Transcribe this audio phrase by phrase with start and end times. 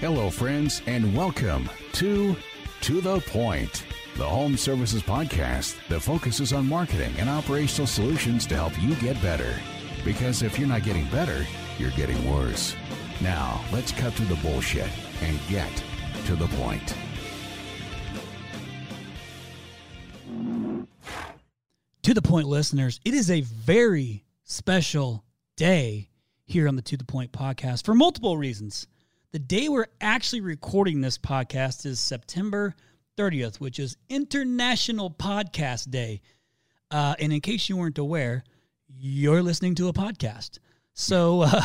[0.00, 2.36] Hello, friends, and welcome to
[2.82, 8.56] To the Point, the home services podcast that focuses on marketing and operational solutions to
[8.56, 9.58] help you get better.
[10.04, 11.46] Because if you're not getting better,
[11.78, 12.76] you're getting worse.
[13.22, 14.90] Now, let's cut through the bullshit
[15.22, 15.82] and get
[16.26, 16.94] to the point.
[22.02, 25.24] To the point, listeners, it is a very special
[25.56, 26.10] day
[26.44, 28.86] here on the To the Point podcast for multiple reasons.
[29.32, 32.76] The day we're actually recording this podcast is September
[33.18, 36.22] 30th, which is International Podcast Day.
[36.92, 38.44] Uh, and in case you weren't aware,
[38.88, 40.60] you're listening to a podcast.
[40.94, 41.60] So, uh,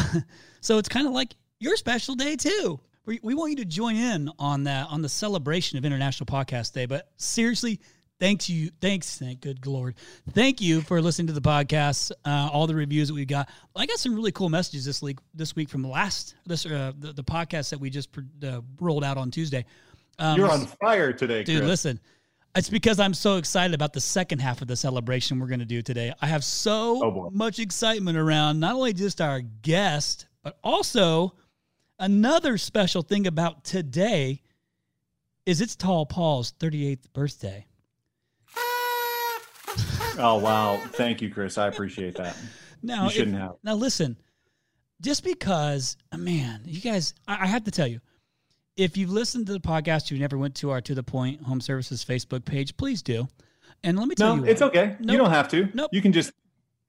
[0.60, 2.80] so it's kind of like your special day too.
[3.06, 6.74] We, we want you to join in on that on the celebration of International Podcast
[6.74, 6.88] Day.
[6.88, 7.80] But seriously,
[8.22, 9.96] thanks you, thanks, thank good lord,
[10.32, 12.12] thank you for listening to the podcast.
[12.24, 13.50] Uh, all the reviews that we got.
[13.76, 15.18] I got some really cool messages this week.
[15.34, 18.10] This week from last this uh, the, the podcast that we just
[18.46, 19.66] uh, rolled out on Tuesday.
[20.20, 21.58] Um, You're on fire today, dude.
[21.60, 21.68] Chris.
[21.70, 22.00] Listen,
[22.56, 25.66] it's because I'm so excited about the second half of the celebration we're going to
[25.66, 26.14] do today.
[26.22, 31.34] I have so Oh, much excitement around not only just our guest, but also
[31.98, 34.42] another special thing about today
[35.46, 37.66] is it's Tall Paul's 38th birthday.
[40.18, 41.58] Oh wow, thank you, Chris.
[41.58, 42.36] I appreciate that.
[42.84, 43.54] Now, You shouldn't have.
[43.64, 44.18] Now, listen,
[45.02, 48.02] just because, uh, man, you guys, I, I have to tell you,
[48.76, 51.62] if you've listened to the podcast, you never went to our To The Point Home
[51.62, 53.28] Services Facebook page, please do.
[53.84, 54.76] And let me tell No, you, it's what.
[54.76, 54.96] okay.
[55.00, 55.12] Nope.
[55.12, 55.70] You don't have to.
[55.74, 55.90] Nope.
[55.94, 56.32] You can just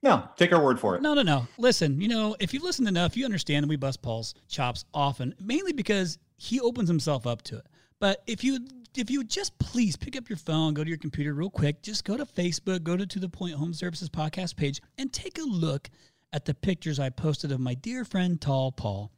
[0.03, 0.29] no.
[0.37, 1.03] Take our word for it.
[1.03, 1.47] No, no, no.
[1.59, 5.35] Listen, you know, if you've listened enough, you understand that we bust Paul's chops often,
[5.41, 7.67] mainly because he opens himself up to it.
[8.01, 8.67] But if you
[8.97, 11.83] if you would just please pick up your phone, go to your computer real quick,
[11.83, 15.39] just go to Facebook, go to To The Point Home Services podcast page, and take
[15.39, 15.89] a look
[16.33, 19.11] at the pictures I posted of my dear friend Tall Paul.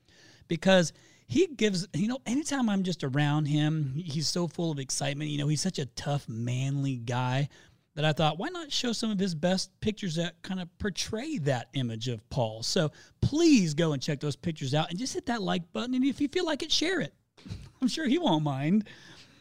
[0.48, 0.92] Because
[1.26, 5.30] he gives, you know, anytime I'm just around him, he's so full of excitement.
[5.30, 7.48] You know, he's such a tough, manly guy
[7.94, 11.38] that I thought, why not show some of his best pictures that kind of portray
[11.38, 12.62] that image of Paul?
[12.62, 12.90] So
[13.20, 15.94] please go and check those pictures out and just hit that like button.
[15.94, 17.14] And if you feel like it, share it.
[17.80, 18.88] I'm sure he won't mind.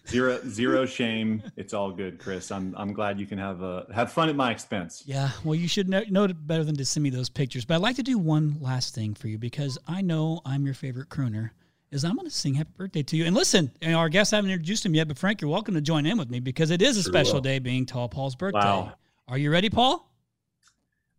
[0.07, 1.41] Zero zero shame.
[1.55, 2.51] It's all good, Chris.
[2.51, 5.03] I'm I'm glad you can have a have fun at my expense.
[5.05, 7.63] Yeah, well, you should know, know it better than to send me those pictures.
[7.63, 10.73] But I'd like to do one last thing for you because I know I'm your
[10.73, 11.51] favorite crooner.
[11.91, 13.25] Is I'm going to sing happy birthday to you.
[13.25, 15.81] And listen, you know, our guests haven't introduced him yet, but Frank, you're welcome to
[15.81, 17.41] join in with me because it is a special will.
[17.41, 18.59] day being Tall Paul's birthday.
[18.59, 18.93] Wow.
[19.27, 20.11] Are you ready, Paul?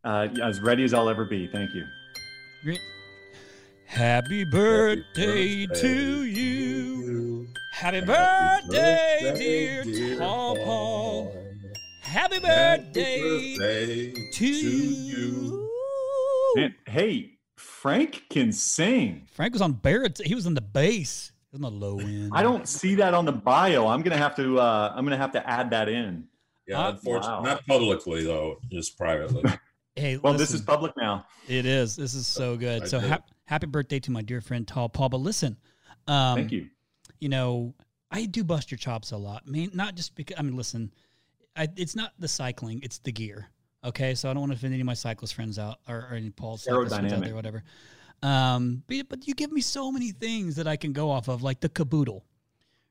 [0.02, 1.46] Uh, as ready as I'll ever be.
[1.46, 1.84] Thank you.
[2.64, 2.80] Re-
[3.86, 6.34] Happy birthday birthday to you.
[6.34, 7.46] you.
[7.72, 11.32] Happy Happy birthday, birthday, dear Tall Paul.
[12.02, 15.70] Happy Happy birthday birthday to you.
[16.56, 19.26] Man, hey, Frank can sing.
[19.32, 20.20] Frank was on Barrett.
[20.24, 21.32] He was on the bass.
[21.50, 22.30] He was on the low end.
[22.34, 23.86] I don't see that on the bio.
[23.86, 24.58] I'm gonna have to.
[24.58, 26.24] Uh, I'm gonna have to add that in.
[26.66, 27.54] Yeah, Uh, unfortunately, wow.
[27.54, 29.42] not publicly though, just privately.
[29.96, 31.24] Hey, Well, this is public now.
[31.46, 31.94] It is.
[31.94, 32.82] This is so good.
[32.82, 33.10] I so did.
[33.46, 35.08] Hap- happy birthday to my dear friend Tall Paul.
[35.08, 35.56] But listen,
[36.06, 36.68] um, Thank you.
[37.20, 37.74] you know,
[38.10, 39.42] I do bust your chops a lot.
[39.46, 40.92] I mean, not just because, I mean, listen,
[41.56, 43.48] I, it's not the cycling, it's the gear.
[43.84, 44.14] Okay.
[44.14, 46.30] So I don't want to offend any of my cyclist friends out or, or any
[46.30, 47.62] Paul's cyclist friends out there, whatever.
[48.22, 51.42] Um, but, but you give me so many things that I can go off of,
[51.42, 52.24] like the caboodle,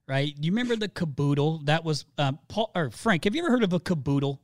[0.08, 0.34] right?
[0.40, 1.62] You remember the caboodle?
[1.64, 4.40] That was, um, Paul or Frank, have you ever heard of a caboodle?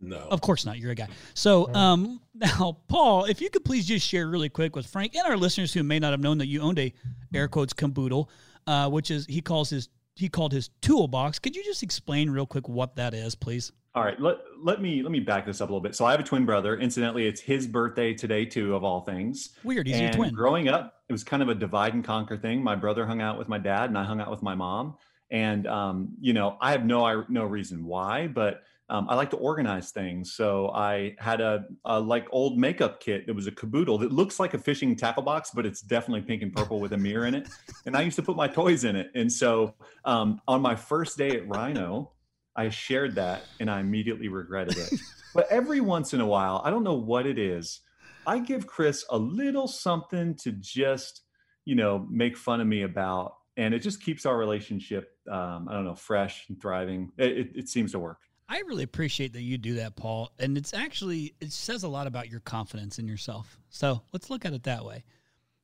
[0.00, 0.16] No.
[0.16, 0.78] Of course not.
[0.78, 1.08] You're a guy.
[1.34, 5.26] So um, now, Paul, if you could please just share really quick with Frank and
[5.26, 6.92] our listeners who may not have known that you owned a
[7.34, 8.30] air quotes caboodle,
[8.66, 11.38] uh, which is he calls his he called his toolbox.
[11.38, 13.72] Could you just explain real quick what that is, please?
[13.94, 15.96] All right, let, let me let me back this up a little bit.
[15.96, 16.78] So I have a twin brother.
[16.78, 19.50] Incidentally, it's his birthday today too, of all things.
[19.64, 19.88] Weird.
[19.88, 20.32] He's your twin.
[20.32, 22.62] growing up, it was kind of a divide and conquer thing.
[22.62, 24.96] My brother hung out with my dad, and I hung out with my mom.
[25.32, 29.30] And um, you know, I have no I, no reason why, but um, I like
[29.30, 30.32] to organize things.
[30.32, 34.40] So I had a, a like old makeup kit that was a caboodle that looks
[34.40, 37.36] like a fishing tackle box, but it's definitely pink and purple with a mirror in
[37.36, 37.48] it.
[37.86, 39.12] And I used to put my toys in it.
[39.14, 39.74] And so
[40.04, 42.10] um, on my first day at Rhino,
[42.56, 45.00] I shared that and I immediately regretted it.
[45.34, 47.80] but every once in a while, I don't know what it is.
[48.26, 51.22] I give Chris a little something to just,
[51.64, 53.34] you know, make fun of me about.
[53.56, 57.12] And it just keeps our relationship, um, I don't know, fresh and thriving.
[57.16, 58.18] It, it, it seems to work.
[58.52, 60.32] I really appreciate that you do that, Paul.
[60.40, 63.58] And it's actually it says a lot about your confidence in yourself.
[63.68, 65.04] So let's look at it that way.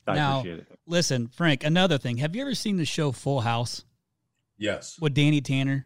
[0.06, 0.78] I Now- appreciate it.
[0.86, 1.64] Listen, Frank.
[1.64, 2.18] Another thing.
[2.18, 3.84] Have you ever seen the show Full House
[4.56, 5.00] Yes.
[5.00, 5.84] with Danny Tanner?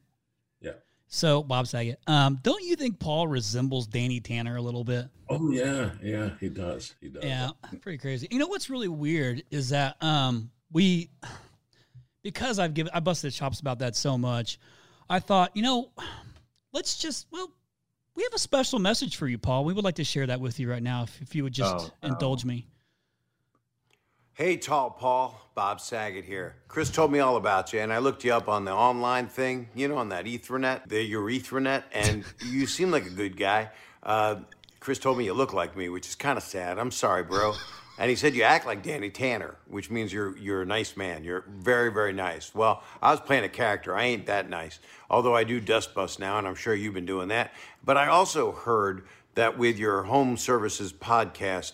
[0.61, 0.73] Yeah.
[1.08, 1.99] So Bob Saget.
[2.06, 5.06] Um, don't you think Paul resembles Danny Tanner a little bit?
[5.31, 6.31] Oh yeah, yeah.
[6.38, 6.94] He does.
[7.00, 7.25] He does.
[7.25, 7.50] Yeah,
[7.81, 8.29] pretty crazy.
[8.31, 11.08] You know what's really weird is that um we
[12.23, 14.58] because I've given I busted chops about that so much.
[15.08, 15.91] I thought, you know,
[16.72, 17.50] let's just well,
[18.14, 19.64] we have a special message for you, Paul.
[19.64, 21.75] We would like to share that with you right now, if, if you would just
[21.75, 22.08] Oh, no.
[22.11, 22.67] indulge me.
[24.34, 26.56] Hey, Tall Paul, Bob Saget here.
[26.67, 29.69] Chris told me all about you, and I looked you up on the online thing,
[29.75, 33.70] you know, on that Ethernet, the Urethranet, and you seem like a good guy.
[34.02, 34.37] Uh,
[34.78, 36.78] Chris told me you look like me, which is kind of sad.
[36.78, 37.52] I'm sorry, bro.
[38.00, 41.23] And he said you act like Danny Tanner, which means you're you're a nice man.
[41.23, 42.55] You're very very nice.
[42.55, 43.94] Well, I was playing a character.
[43.94, 44.79] I ain't that nice.
[45.11, 47.52] Although I do dust bust now, and I'm sure you've been doing that.
[47.85, 49.05] But I also heard
[49.35, 51.73] that with your home services podcast,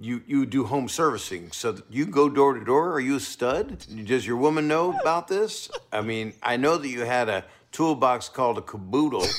[0.00, 1.50] you you do home servicing.
[1.50, 2.92] So you go door to door.
[2.92, 3.84] Are you a stud?
[4.04, 5.68] Does your woman know about this?
[5.92, 9.26] I mean, I know that you had a toolbox called a caboodle.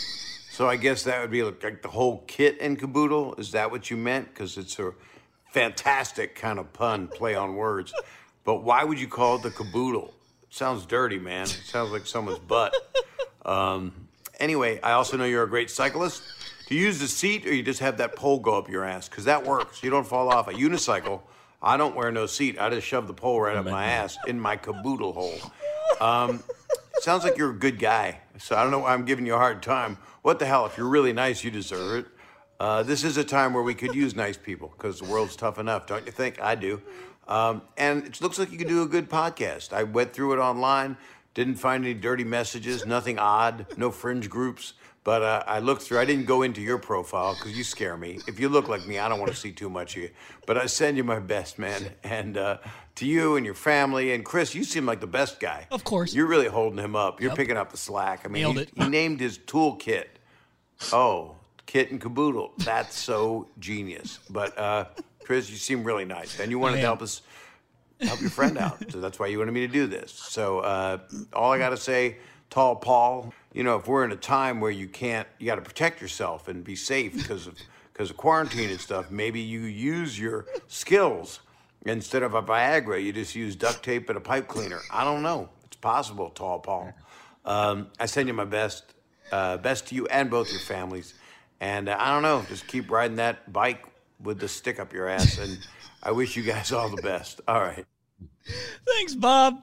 [0.55, 3.35] So I guess that would be like, like the whole kit and caboodle.
[3.35, 4.29] Is that what you meant?
[4.29, 4.93] Because it's a
[5.55, 7.93] fantastic kind of pun, play on words.
[8.43, 10.13] But why would you call it the caboodle?
[10.49, 11.43] sounds dirty, man.
[11.43, 12.73] It sounds like someone's butt.
[13.45, 14.07] Um,
[14.39, 16.23] anyway, I also know you're a great cyclist.
[16.67, 19.07] Do you use the seat or you just have that pole go up your ass?
[19.07, 19.83] Because that works.
[19.83, 20.47] You don't fall off.
[20.47, 21.21] A unicycle,
[21.61, 22.57] I don't wear no seat.
[22.59, 25.39] I just shove the pole right up my ass in my caboodle hole.
[26.01, 26.41] Um,
[27.01, 28.19] sounds like you're a good guy.
[28.39, 29.97] So I don't know why I'm giving you a hard time.
[30.21, 30.65] What the hell?
[30.65, 32.07] If you're really nice, you deserve it.
[32.59, 35.59] Uh, this is a time where we could use nice people because the world's tough
[35.59, 36.41] enough, don't you think?
[36.41, 36.81] I do.
[37.27, 39.73] Um, and it looks like you could do a good podcast.
[39.73, 40.97] I went through it online,
[41.33, 44.73] didn't find any dirty messages, nothing odd, no fringe groups.
[45.03, 45.99] But uh, I looked through.
[45.99, 48.19] I didn't go into your profile because you scare me.
[48.27, 50.09] If you look like me, I don't want to see too much of you.
[50.47, 51.91] But I send you my best, man.
[52.03, 52.57] And uh,
[52.95, 55.67] to you and your family and Chris, you seem like the best guy.
[55.69, 56.15] Of course.
[56.15, 57.21] You're really holding him up.
[57.21, 58.21] You're picking up the slack.
[58.25, 58.71] I mean, he, it.
[58.73, 60.05] he named his toolkit.
[60.91, 61.35] Oh,
[61.65, 62.53] kit and caboodle.
[62.59, 64.19] That's so genius.
[64.29, 64.85] But uh,
[65.23, 67.21] Chris, you seem really nice, and you wanted to help us
[68.01, 68.91] help your friend out.
[68.91, 70.11] So that's why you wanted me to do this.
[70.11, 70.99] So uh,
[71.33, 72.17] all I got to say,
[72.49, 75.61] tall Paul, you know, if we're in a time where you can't, you got to
[75.61, 77.55] protect yourself and be safe because of
[77.93, 79.09] because of quarantine and stuff.
[79.09, 81.39] Maybe you use your skills
[81.85, 83.01] instead of a Viagra.
[83.01, 84.81] You just use duct tape and a pipe cleaner.
[84.91, 85.49] I don't know.
[85.65, 86.93] It's possible, tall Paul.
[87.45, 88.83] Um, I send you my best,
[89.31, 91.13] uh, best to you and both your families.
[91.59, 93.85] And uh, I don't know, just keep riding that bike
[94.21, 95.37] with the stick up your ass.
[95.37, 95.57] And
[96.03, 97.41] I wish you guys all the best.
[97.47, 97.85] All right.
[98.85, 99.61] Thanks, Bob.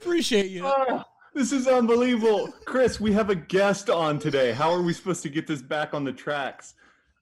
[0.00, 0.66] Appreciate you.
[0.66, 2.52] Ah, this is unbelievable.
[2.64, 4.52] Chris, we have a guest on today.
[4.52, 6.74] How are we supposed to get this back on the tracks?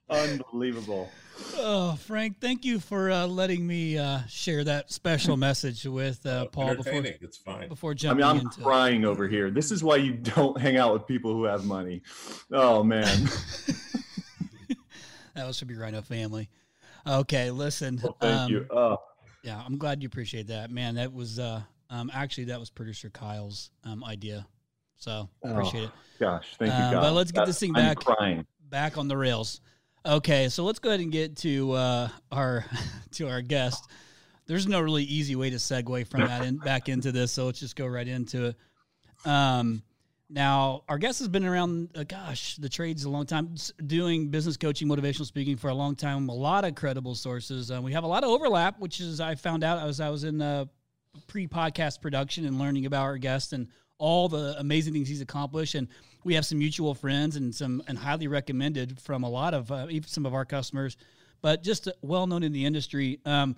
[0.08, 1.10] Unbelievable.
[1.62, 6.46] Oh, Frank, thank you for uh, letting me uh, share that special message with uh,
[6.46, 7.68] Paul before It's fine.
[7.68, 8.60] before I jumping mean, I'm into.
[8.62, 9.50] crying over here.
[9.50, 12.02] This is why you don't hang out with people who have money.
[12.52, 13.28] Oh man.
[15.36, 16.50] That was should be Rhino family.
[17.06, 18.00] Okay, listen.
[18.02, 18.66] Well, thank um, you.
[18.68, 18.98] Oh,
[19.44, 20.96] Yeah, I'm glad you appreciate that, man.
[20.96, 24.44] That was uh, um, actually that was producer Kyle's um, idea,
[24.96, 25.90] so appreciate it.
[26.18, 27.00] gosh, thank you, Uh, God.
[27.02, 27.98] but let's get That- this thing back.
[28.00, 28.44] crying.
[28.68, 29.60] Back on the rails.
[30.04, 32.64] Okay, so let's go ahead and get to uh, our
[33.12, 33.84] to our guest.
[34.46, 37.60] There's no really easy way to segue from that in, back into this, so let's
[37.60, 38.56] just go right into it.
[39.28, 39.82] Um,
[40.30, 43.54] now, our guest has been around, uh, gosh, the trades a long time,
[43.86, 46.28] doing business coaching, motivational speaking for a long time.
[46.28, 47.70] A lot of credible sources.
[47.70, 50.24] Uh, we have a lot of overlap, which is I found out as I was
[50.24, 50.64] in uh,
[51.26, 55.74] pre-podcast production and learning about our guest and all the amazing things he's accomplished.
[55.74, 55.88] And
[56.24, 59.86] we have some mutual friends and some and highly recommended from a lot of uh,
[59.90, 60.96] even some of our customers,
[61.42, 63.20] but just uh, well known in the industry.
[63.24, 63.56] Um,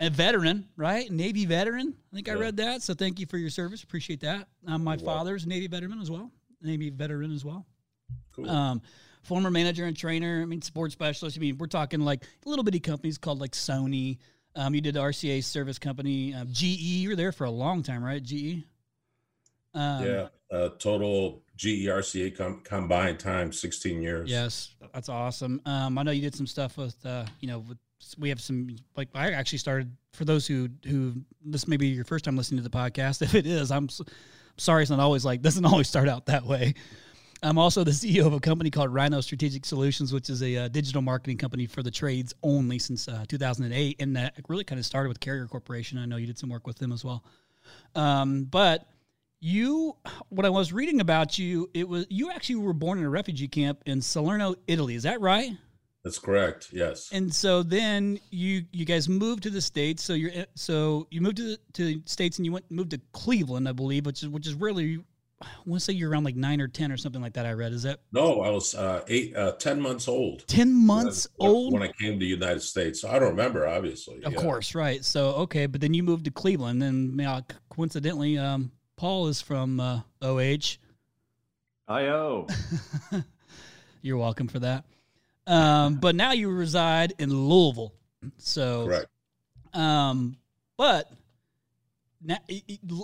[0.00, 1.10] a veteran, right?
[1.10, 1.94] Navy veteran.
[2.12, 2.82] I think I read that.
[2.82, 3.82] So thank you for your service.
[3.84, 4.48] Appreciate that.
[4.66, 6.32] Um, my father's a Navy veteran as well.
[6.60, 7.64] Navy veteran as well.
[8.34, 8.50] Cool.
[8.50, 8.82] Um,
[9.22, 10.42] former manager and trainer.
[10.42, 11.38] I mean, sports specialist.
[11.38, 14.18] I mean, we're talking like little bitty companies called like Sony.
[14.56, 16.34] Um, you did RCA service company.
[16.34, 16.62] Um, GE.
[16.62, 18.22] You were there for a long time, right?
[18.22, 18.64] GE.
[19.74, 20.28] Um, yeah.
[20.50, 24.30] Uh, total GERCA com- combined time 16 years.
[24.30, 25.60] Yes, that's awesome.
[25.66, 27.78] Um, I know you did some stuff with, uh, you know, with,
[28.18, 32.04] we have some like I actually started for those who who this may be your
[32.04, 33.22] first time listening to the podcast.
[33.22, 34.02] If it is, I'm s-
[34.58, 36.74] sorry, it's not always like doesn't always start out that way.
[37.42, 40.68] I'm also the CEO of a company called Rhino Strategic Solutions, which is a uh,
[40.68, 44.86] digital marketing company for the trades only since uh, 2008, and that really kind of
[44.86, 45.98] started with Carrier Corporation.
[45.98, 47.22] I know you did some work with them as well.
[47.94, 48.88] Um, but
[49.44, 49.94] you,
[50.30, 53.46] what I was reading about you, it was you actually were born in a refugee
[53.46, 54.94] camp in Salerno, Italy.
[54.94, 55.50] Is that right?
[56.02, 56.68] That's correct.
[56.72, 57.10] Yes.
[57.12, 60.02] And so then you you guys moved to the states.
[60.02, 63.00] So you're so you moved to the, to the states and you went moved to
[63.12, 65.04] Cleveland, I believe, which is which is really
[65.42, 67.44] I want to say you're around like nine or ten or something like that.
[67.44, 67.72] I read.
[67.72, 70.46] Is that No, I was uh, eight, uh, 10 months old.
[70.46, 71.72] ten months when, old?
[71.74, 73.02] when I came to the United States.
[73.02, 74.22] So I don't remember, obviously.
[74.24, 74.40] Of yeah.
[74.40, 75.04] course, right.
[75.04, 79.80] So okay, but then you moved to Cleveland, and uh, coincidentally, um, Paul is from
[79.80, 80.78] uh, OH.
[81.88, 82.46] IO.
[84.02, 84.84] You're welcome for that.
[85.46, 87.92] Um, but now you reside in Louisville.
[88.38, 89.06] So Correct.
[89.74, 90.36] Um,
[90.76, 91.10] but
[92.22, 92.38] now,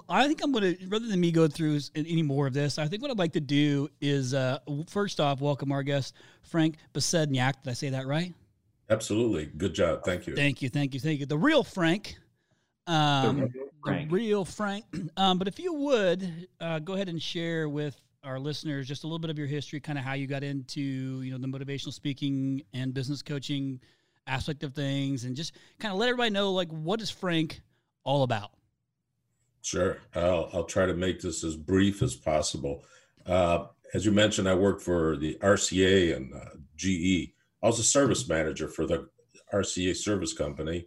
[0.09, 2.79] I think I'm going to rather than me go through any more of this.
[2.79, 6.77] I think what I'd like to do is uh, first off, welcome our guest Frank
[6.95, 7.63] Besednjak.
[7.63, 8.33] Did I say that right?
[8.89, 9.47] Absolutely.
[9.47, 10.05] Good job.
[10.05, 10.35] Thank you.
[10.35, 10.69] Thank you.
[10.69, 11.01] Thank you.
[11.01, 11.27] Thank you.
[11.27, 12.17] The real Frank.
[12.87, 14.09] Um, The real Frank.
[14.09, 14.85] The real Frank.
[15.17, 19.07] Um, but if you would uh, go ahead and share with our listeners just a
[19.07, 21.93] little bit of your history, kind of how you got into you know the motivational
[21.93, 23.81] speaking and business coaching
[24.27, 27.61] aspect of things, and just kind of let everybody know like what is Frank
[28.05, 28.51] all about.
[29.63, 29.99] Sure.
[30.15, 32.85] I'll, I'll try to make this as brief as possible.
[33.27, 37.33] Uh, as you mentioned, I worked for the RCA and uh, GE.
[37.63, 39.09] I was a service manager for the
[39.53, 40.87] RCA service company.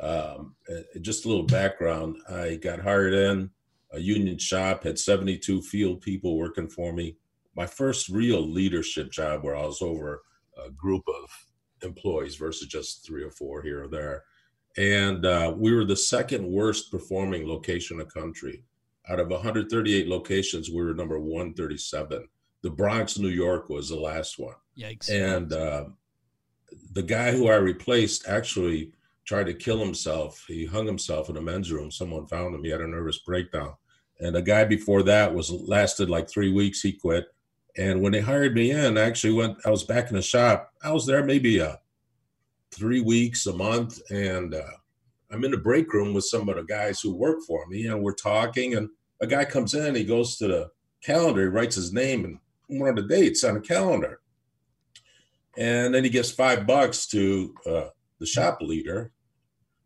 [0.00, 3.50] Um, uh, just a little background I got hired in
[3.92, 7.16] a union shop, had 72 field people working for me.
[7.56, 10.22] My first real leadership job where I was over
[10.64, 11.30] a group of
[11.82, 14.24] employees versus just three or four here or there
[14.76, 18.62] and uh, we were the second worst performing location in the country.
[19.08, 22.28] Out of 138 locations, we were number 137.
[22.62, 24.54] The Bronx, New York, was the last one.
[24.78, 25.10] Yikes!
[25.10, 25.86] And uh,
[26.92, 28.92] the guy who I replaced actually
[29.30, 30.44] tried to kill himself.
[30.48, 31.92] He hung himself in a men's room.
[31.92, 32.64] Someone found him.
[32.64, 33.74] He had a nervous breakdown.
[34.18, 36.80] And a guy before that was lasted like three weeks.
[36.80, 37.26] He quit.
[37.78, 39.56] And when they hired me in, I actually went.
[39.64, 40.72] I was back in the shop.
[40.82, 41.78] I was there maybe a
[42.72, 44.76] three weeks, a month, and uh,
[45.30, 48.02] I'm in the break room with some of the guys who work for me, and
[48.02, 48.74] we're talking.
[48.74, 48.88] And
[49.20, 50.70] a guy comes in, he goes to the
[51.04, 54.22] calendar, he writes his name and one of the dates on the calendar,
[55.56, 57.86] and then he gives five bucks to uh,
[58.18, 59.12] the shop leader.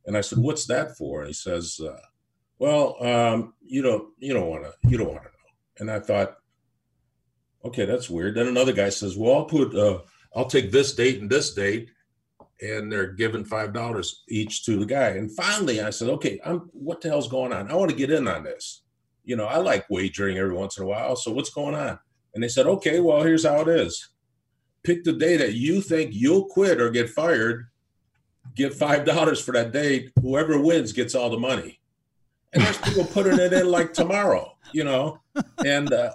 [0.06, 2.00] And I said, "What's that for?" And he says, uh,
[2.58, 6.00] "Well, um, you don't, you don't want to, you don't want to know." And I
[6.00, 6.36] thought,
[7.64, 10.00] "Okay, that's weird." Then another guy says, "Well, I'll put, uh,
[10.34, 11.90] I'll take this date and this date."
[12.60, 15.08] and they're giving five dollars each to the guy.
[15.10, 17.70] And finally, I said, "Okay, I'm what the hell's going on?
[17.70, 18.82] I want to get in on this.
[19.24, 21.16] You know, I like wagering every once in a while.
[21.16, 21.98] So what's going on?"
[22.34, 24.10] And they said, "Okay, well, here's how it is.
[24.82, 27.66] Pick the day that you think you'll quit or get fired.
[28.54, 30.12] Give five dollars for that date.
[30.20, 31.80] Whoever wins gets all the money."
[32.52, 35.20] And there's people putting it in like tomorrow, you know,
[35.64, 35.92] and.
[35.92, 36.10] Uh,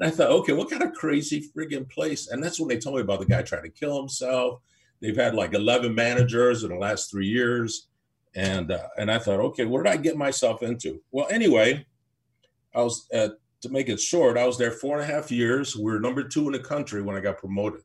[0.00, 2.28] And I thought, okay, what kind of crazy friggin' place?
[2.28, 4.60] And that's when they told me about the guy trying to kill himself.
[5.00, 7.88] They've had like 11 managers in the last three years.
[8.34, 11.00] And uh, and I thought, okay, what did I get myself into?
[11.12, 11.86] Well, anyway,
[12.74, 13.28] I was, uh,
[13.60, 15.76] to make it short, I was there four and a half years.
[15.76, 17.82] We were number two in the country when I got promoted.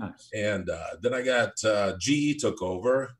[0.00, 0.30] Nice.
[0.34, 3.10] And uh, then I got uh, GE took over.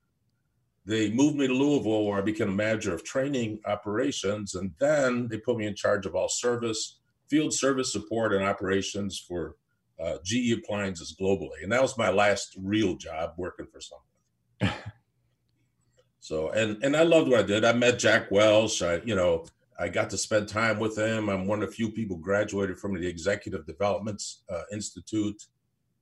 [0.86, 4.54] They moved me to Louisville where I became a manager of training operations.
[4.54, 6.96] And then they put me in charge of all service
[7.28, 9.56] field service support and operations for
[10.02, 11.62] uh, GE appliances globally.
[11.62, 14.74] And that was my last real job working for someone.
[16.20, 17.64] so, and, and I loved what I did.
[17.64, 18.82] I met Jack Welch.
[18.82, 19.44] I, you know,
[19.78, 21.28] I got to spend time with him.
[21.28, 25.40] I'm one of the few people graduated from the Executive Development uh, Institute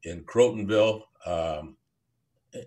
[0.04, 1.02] in Crotonville.
[1.26, 1.76] Um,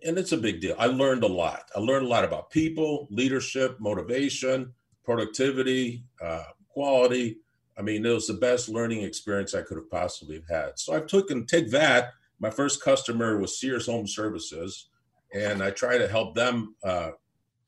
[0.05, 0.75] and it's a big deal.
[0.77, 1.63] I learned a lot.
[1.75, 4.73] I learned a lot about people, leadership, motivation,
[5.03, 7.39] productivity, uh, quality,
[7.81, 10.77] I mean, it was the best learning experience I could have possibly had.
[10.77, 12.11] So I took and take that.
[12.39, 14.89] My first customer was Sears Home Services,
[15.33, 17.11] and I try to help them uh,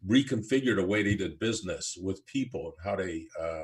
[0.08, 3.64] reconfigure the way they did business with people and how they uh,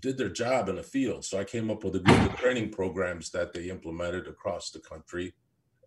[0.00, 1.24] did their job in the field.
[1.24, 4.80] So I came up with a group of training programs that they implemented across the
[4.80, 5.34] country.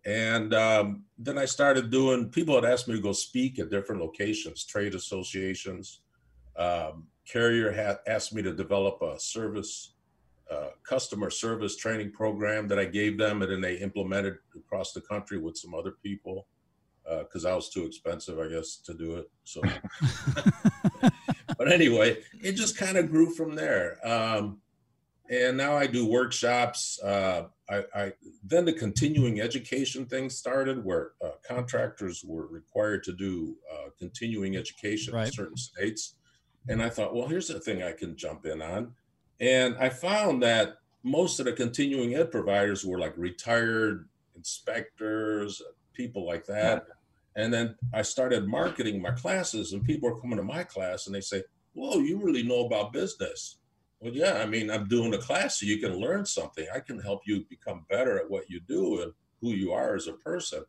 [0.04, 4.00] And um, then I started doing, people had asked me to go speak at different
[4.00, 6.00] locations, trade associations.
[6.56, 9.94] Um, Carrier had asked me to develop a service,
[10.50, 15.00] uh, customer service training program that I gave them, and then they implemented across the
[15.00, 16.46] country with some other people
[17.20, 19.30] because uh, I was too expensive, I guess, to do it.
[19.44, 19.62] So,
[21.58, 23.98] but anyway, it just kind of grew from there.
[24.06, 24.60] Um,
[25.30, 26.98] and now I do workshops.
[27.02, 28.12] Uh, I, I,
[28.42, 34.56] then the continuing education thing started, where uh, contractors were required to do uh, continuing
[34.56, 35.26] education Right.
[35.26, 36.14] in certain states.
[36.68, 38.94] And I thought, well, here's a thing I can jump in on.
[39.40, 45.62] And I found that most of the continuing ed providers were like retired inspectors,
[45.92, 46.86] people like that.
[47.38, 51.14] And then I started marketing my classes, and people are coming to my class and
[51.14, 53.58] they say, Whoa, you really know about business.
[54.00, 56.66] Well, yeah, I mean, I'm doing a class so you can learn something.
[56.74, 60.08] I can help you become better at what you do and who you are as
[60.08, 60.64] a person.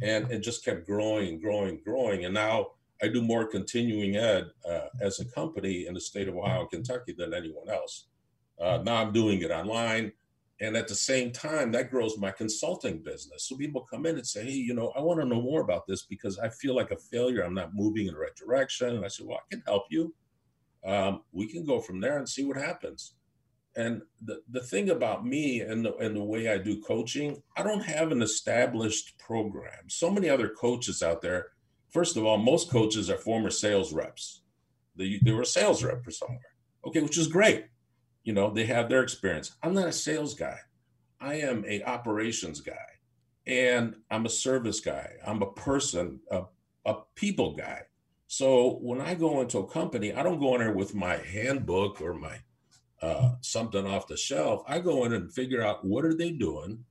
[0.00, 2.24] And it just kept growing, growing, growing.
[2.24, 2.68] And now
[3.02, 7.14] I do more continuing ed uh, as a company in the state of Ohio Kentucky
[7.18, 8.06] than anyone else.
[8.60, 10.12] Uh, now I'm doing it online.
[10.62, 13.48] And at the same time, that grows my consulting business.
[13.48, 15.88] So people come in and say, hey, you know, I want to know more about
[15.88, 17.42] this because I feel like a failure.
[17.42, 18.90] I'm not moving in the right direction.
[18.90, 20.14] And I said, well, I can help you.
[20.86, 23.14] Um, we can go from there and see what happens.
[23.74, 27.64] And the, the thing about me and the, and the way I do coaching, I
[27.64, 29.88] don't have an established program.
[29.88, 31.48] So many other coaches out there,
[31.90, 34.42] first of all, most coaches are former sales reps.
[34.94, 36.38] They, they were a sales rep for somewhere.
[36.86, 37.64] Okay, which is great
[38.24, 39.56] you know they have their experience.
[39.62, 40.58] I'm not a sales guy.
[41.20, 42.74] I am a operations guy
[43.46, 45.14] and i'm a service guy.
[45.26, 46.44] I'm a person a,
[46.86, 47.82] a people guy.
[48.26, 52.00] So when i go into a company i don't go in there with my handbook
[52.00, 52.38] or my
[53.00, 54.62] uh, something off the shelf.
[54.68, 56.84] I go in and figure out what are they doing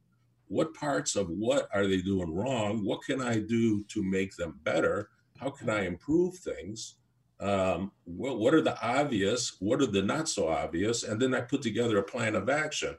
[0.52, 4.60] what parts of what are they doing wrong what can i do to make them
[4.64, 5.10] better
[5.40, 6.96] how can i improve things
[7.42, 11.42] um, what, what are the obvious, what are the not so obvious, and then I
[11.42, 12.96] put together a plan of action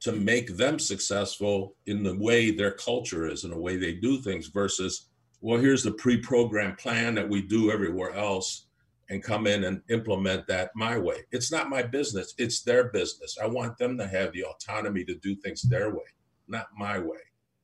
[0.00, 4.20] to make them successful in the way their culture is, in the way they do
[4.20, 8.66] things, versus, well, here's the pre-programmed plan that we do everywhere else,
[9.10, 11.18] and come in and implement that my way.
[11.30, 13.38] It's not my business; it's their business.
[13.40, 16.10] I want them to have the autonomy to do things their way,
[16.48, 17.18] not my way.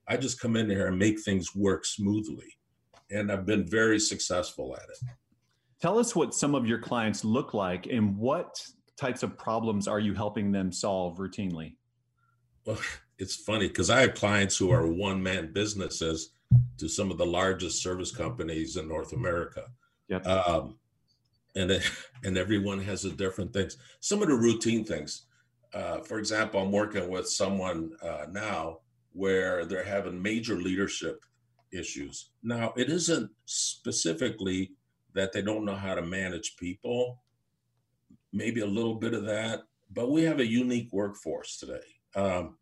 [0.06, 2.56] I just come in here and make things work smoothly,
[3.10, 5.10] and I've been very successful at it.
[5.80, 8.60] Tell us what some of your clients look like and what
[8.98, 11.76] types of problems are you helping them solve routinely?
[12.64, 12.78] Well,
[13.18, 16.30] it's funny because I have clients who are one man businesses
[16.78, 19.64] to some of the largest service companies in North America.
[20.08, 20.26] Yep.
[20.26, 20.78] Um,
[21.54, 21.82] and,
[22.24, 23.76] and everyone has a different things.
[24.00, 25.26] Some of the routine things.
[25.74, 28.78] Uh, for example, I'm working with someone uh, now
[29.12, 31.24] where they're having major leadership
[31.72, 32.30] issues.
[32.42, 34.72] Now, it isn't specifically
[35.18, 37.22] that they don't know how to manage people.
[38.32, 41.80] Maybe a little bit of that, but we have a unique workforce today.
[42.14, 42.56] Um,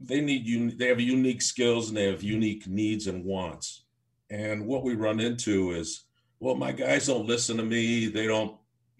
[0.00, 3.84] they need un- they have unique skills and they have unique needs and wants.
[4.30, 6.04] And what we run into is,
[6.40, 8.06] well, my guys don't listen to me.
[8.06, 8.56] They don't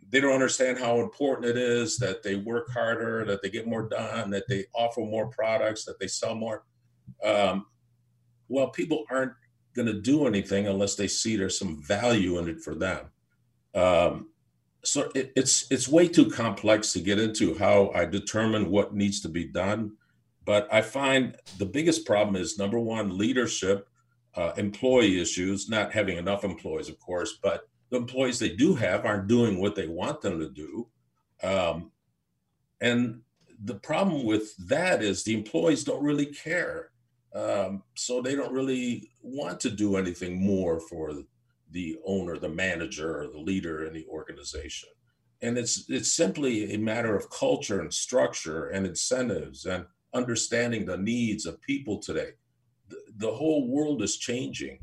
[0.09, 3.89] they don't understand how important it is that they work harder, that they get more
[3.89, 6.65] done, that they offer more products, that they sell more.
[7.25, 7.67] Um,
[8.49, 9.33] well, people aren't
[9.77, 13.07] going to do anything unless they see there's some value in it for them.
[13.75, 14.31] Um,
[14.83, 19.21] so it, it's it's way too complex to get into how I determine what needs
[19.21, 19.93] to be done.
[20.45, 23.89] But I find the biggest problem is number one, leadership,
[24.35, 29.05] uh, employee issues, not having enough employees, of course, but the employees they do have
[29.05, 30.87] aren't doing what they want them to do.
[31.43, 31.91] Um,
[32.81, 33.23] and
[33.65, 36.91] the problem with that is the employees don't really care.
[37.37, 41.13] Um, so they don't really want to do anything more for
[41.71, 44.89] the owner, the manager, or the leader in the organization.
[45.43, 50.97] And it's it's simply a matter of culture and structure and incentives and understanding the
[50.97, 52.31] needs of people today.
[52.89, 54.79] The, the whole world is changing,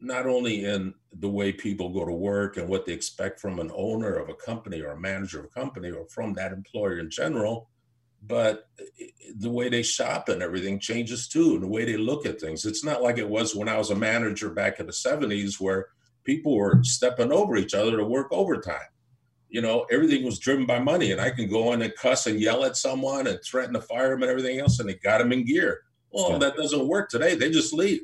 [0.00, 3.70] not only in the way people go to work and what they expect from an
[3.72, 7.08] owner of a company or a manager of a company or from that employer in
[7.08, 7.68] general,
[8.26, 8.68] but
[9.36, 12.64] the way they shop and everything changes too, and the way they look at things.
[12.64, 15.88] It's not like it was when I was a manager back in the 70s where
[16.24, 18.80] people were stepping over each other to work overtime.
[19.48, 22.40] You know, everything was driven by money, and I can go in and cuss and
[22.40, 25.32] yell at someone and threaten to fire them and everything else, and they got them
[25.32, 25.82] in gear.
[26.10, 26.38] Well, yeah.
[26.38, 27.34] that doesn't work today.
[27.34, 28.02] They just leave.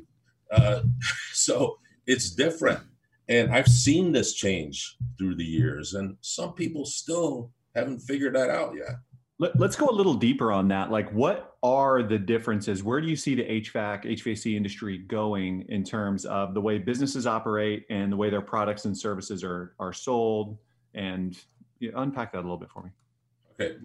[0.51, 0.81] Uh,
[1.33, 2.81] so it's different.
[3.29, 8.49] And I've seen this change through the years, and some people still haven't figured that
[8.49, 8.95] out yet.
[9.41, 10.91] Let, us go a little deeper on that.
[10.91, 12.83] Like, what are the differences?
[12.83, 17.25] Where do you see the HVAC, HVAC industry going in terms of the way businesses
[17.25, 20.57] operate and the way their products and services are are sold?
[20.93, 21.37] And
[21.79, 22.89] you know, unpack that a little bit for me.
[23.53, 23.77] Okay,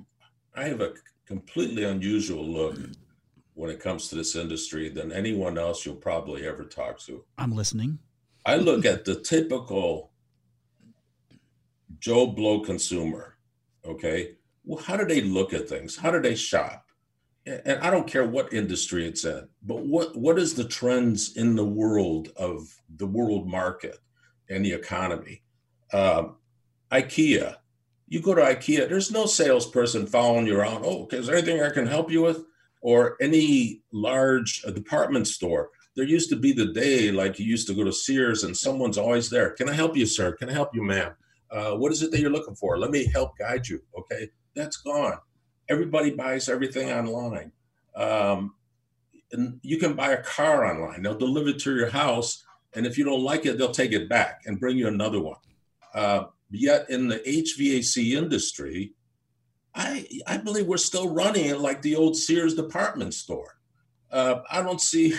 [0.57, 2.77] I have a completely unusual look
[3.55, 7.25] when it comes to this industry than anyone else you'll probably ever talk to.
[7.39, 8.01] I'm listening.
[8.45, 10.11] I look at the typical
[12.01, 13.37] Joe Blow consumer.
[13.85, 14.33] Okay
[14.65, 15.97] well, how do they look at things?
[15.97, 16.87] How do they shop?
[17.47, 21.55] And I don't care what industry it's in, but what what is the trends in
[21.55, 22.63] the world of
[22.97, 23.99] the world market
[24.49, 25.43] and the economy?
[25.93, 26.37] Um,
[26.91, 27.57] IKEA,
[28.09, 30.85] you go to IKEA, there's no salesperson following you around.
[30.87, 32.45] Oh, okay, is there anything I can help you with?
[32.81, 35.71] Or any large department store.
[35.97, 38.99] There used to be the day like you used to go to Sears and someone's
[38.99, 39.51] always there.
[39.51, 40.33] Can I help you, sir?
[40.33, 41.13] Can I help you, ma'am?
[41.51, 42.79] Uh, what is it that you're looking for?
[42.79, 43.83] Let me help guide you.
[43.99, 45.19] Okay That's gone.
[45.69, 47.53] Everybody buys everything online.
[47.97, 48.55] Um,
[49.33, 51.03] and you can buy a car online.
[51.03, 54.09] They'll deliver it to your house, and if you don't like it, they'll take it
[54.09, 55.39] back and bring you another one.
[55.95, 58.95] Uh, yet in the HVAC industry,
[59.75, 63.57] I I believe we're still running it like the old Sears department store.
[64.11, 65.15] Uh, I don't see,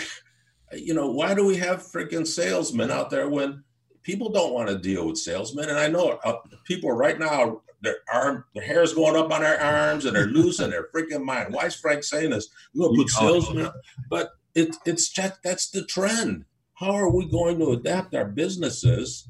[0.72, 3.62] you know, why do we have freaking salesmen out there when
[4.02, 5.68] people don't want to deal with salesmen?
[5.68, 9.60] And I know uh, people right now, their arm, their hair's going up on their
[9.60, 11.52] arms and they're losing their freaking mind.
[11.52, 12.48] Why is Frank saying this?
[12.74, 13.70] We're gonna put salesmen,
[14.10, 16.44] but it, it's just that's the trend.
[16.74, 19.28] How are we going to adapt our businesses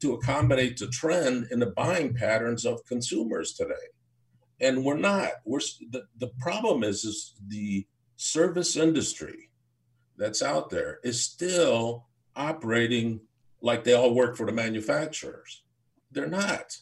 [0.00, 3.74] to accommodate the trend in the buying patterns of consumers today?
[4.60, 9.50] and we're not we're the, the problem is is the service industry
[10.16, 13.20] that's out there is still operating
[13.60, 15.62] like they all work for the manufacturers
[16.10, 16.78] they're not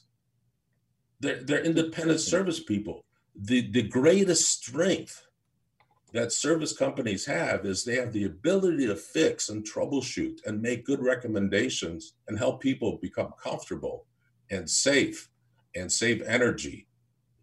[1.24, 5.26] they're, they're independent service people the the greatest strength
[6.12, 10.84] that service companies have is they have the ability to fix and troubleshoot and make
[10.84, 14.06] good recommendations and help people become comfortable
[14.50, 15.28] and safe
[15.74, 16.86] and save energy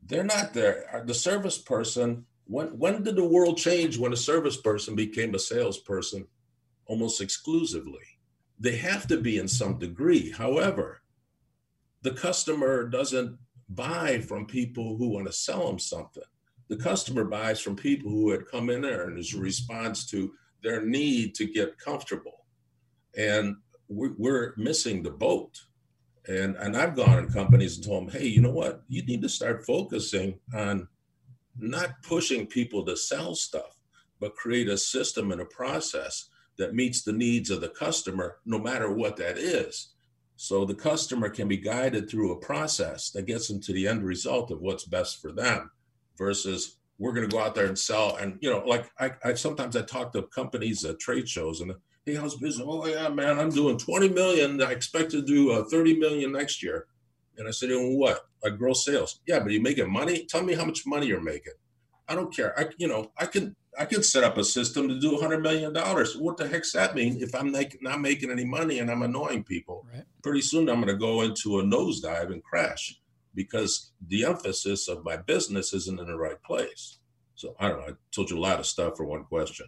[0.04, 0.86] they're not there.
[0.94, 5.36] Uh, the service person, when, when did the world change when a service person became
[5.36, 6.28] a salesperson
[6.86, 8.20] almost exclusively?
[8.60, 10.32] They have to be in some degree.
[10.32, 11.02] However,
[12.02, 13.38] the customer doesn't
[13.76, 16.24] buy from people who want to sell them something.
[16.68, 20.34] The customer buys from people who had come in there and is a response to
[20.64, 22.46] their need to get comfortable.
[23.18, 23.58] And
[23.90, 25.60] we're missing the boat
[26.28, 28.84] and and I've gone in companies and told them, hey, you know what?
[28.88, 30.88] You need to start focusing on
[31.58, 33.78] not pushing people to sell stuff,
[34.20, 38.60] but create a system and a process that meets the needs of the customer, no
[38.60, 39.94] matter what that is.
[40.42, 44.04] So the customer can be guided through a process that gets them to the end
[44.04, 45.70] result of what's best for them
[46.18, 48.16] versus we're going to go out there and sell.
[48.16, 51.74] And, you know, like I, I sometimes I talk to companies at trade shows and
[52.08, 52.66] Hey, how's business?
[52.68, 54.60] Oh yeah, man, I'm doing 20 million.
[54.64, 56.88] I expect to do uh, 30 million next year.
[57.38, 58.22] And I said, doing what?
[58.44, 59.20] Like gross sales?
[59.28, 60.26] Yeah, but you making money?
[60.26, 61.54] Tell me how much money you're making.
[62.10, 62.60] I don't care.
[62.60, 65.74] I, you know, I can, I can set up a system to do 100 million
[65.74, 66.18] dollars.
[66.18, 67.22] What the heck's that mean?
[67.22, 70.04] If I'm not making any money and I'm annoying people, right.
[70.24, 73.00] pretty soon I'm going to go into a nosedive and crash
[73.34, 77.00] because the emphasis of my business isn't in the right place.
[77.36, 77.94] So I don't know.
[77.94, 79.68] I told you a lot of stuff for one question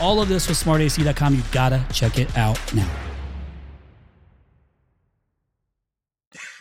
[0.00, 1.34] all of this with smartac.com.
[1.34, 2.90] You gotta check it out now.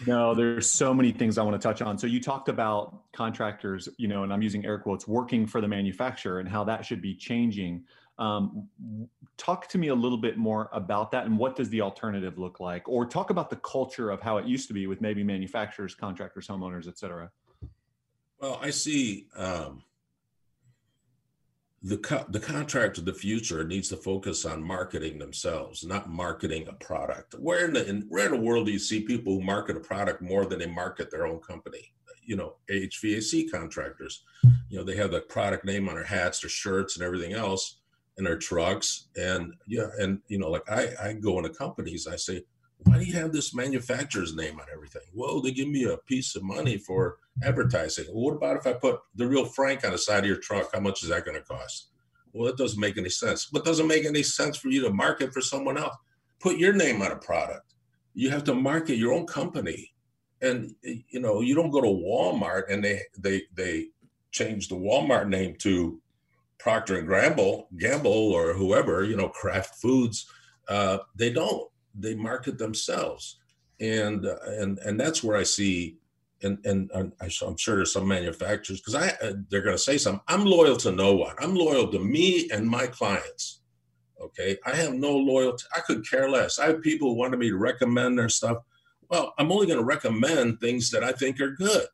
[0.08, 1.98] No, there's so many things I want to touch on.
[1.98, 5.68] So you talked about contractors, you know, and I'm using air quotes, working for the
[5.68, 7.84] manufacturer and how that should be changing.
[8.18, 8.68] Um,
[9.38, 12.60] talk to me a little bit more about that and what does the alternative look
[12.60, 12.88] like?
[12.88, 16.48] Or talk about the culture of how it used to be with maybe manufacturers, contractors,
[16.48, 17.30] homeowners, et cetera.
[18.40, 19.84] Well, I see um,
[21.82, 26.68] the co- the contractor of the future needs to focus on marketing themselves, not marketing
[26.68, 27.36] a product.
[27.40, 29.80] Where in the in, where in the world do you see people who market a
[29.80, 31.94] product more than they market their own company?
[32.26, 34.24] You know, HVAC contractors.
[34.70, 37.80] You know, they have the product name on their hats, their shirts, and everything else,
[38.18, 39.08] and their trucks.
[39.16, 42.44] And yeah, and you know, like I I go into companies, I say,
[42.84, 45.02] why do you have this manufacturer's name on everything?
[45.14, 48.06] Well, they give me a piece of money for advertising.
[48.08, 50.70] Well, what about if I put the real Frank on the side of your truck?
[50.74, 51.90] How much is that going to cost?
[52.32, 53.46] Well, it doesn't make any sense.
[53.46, 55.96] But doesn't make any sense for you to market for someone else.
[56.40, 57.74] Put your name on a product.
[58.14, 59.94] You have to market your own company.
[60.42, 63.88] And you know, you don't go to Walmart and they they they
[64.32, 66.00] change the Walmart name to
[66.60, 70.28] Procter and Gamble, Gamble or whoever, you know, Kraft Foods.
[70.70, 71.70] Uh, they don't
[72.02, 73.40] they market themselves,
[73.80, 75.98] and uh, and and that's where I see.
[76.42, 79.98] And, and, and I'm sure there's some manufacturers because I uh, they're going to say
[79.98, 80.22] something.
[80.30, 81.36] I'm loyal to no one.
[81.38, 83.60] I'm loyal to me and my clients.
[84.22, 85.66] Okay, I have no loyalty.
[85.76, 86.58] I could care less.
[86.58, 88.60] I have people who wanted me to recommend their stuff.
[89.10, 91.88] Well, I'm only going to recommend things that I think are good.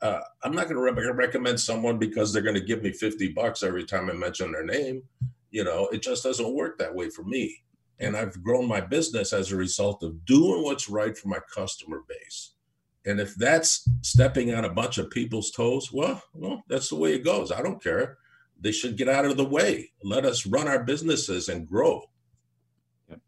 [0.00, 3.32] Uh, I'm not going to re- recommend someone because they're going to give me 50
[3.32, 5.02] bucks every time I mention their name.
[5.50, 7.62] You know, it just doesn't work that way for me.
[8.00, 12.02] And I've grown my business as a result of doing what's right for my customer
[12.08, 12.52] base.
[13.06, 17.14] And if that's stepping on a bunch of people's toes, well, well, that's the way
[17.14, 17.52] it goes.
[17.52, 18.18] I don't care.
[18.60, 19.90] They should get out of the way.
[20.02, 22.02] Let us run our businesses and grow.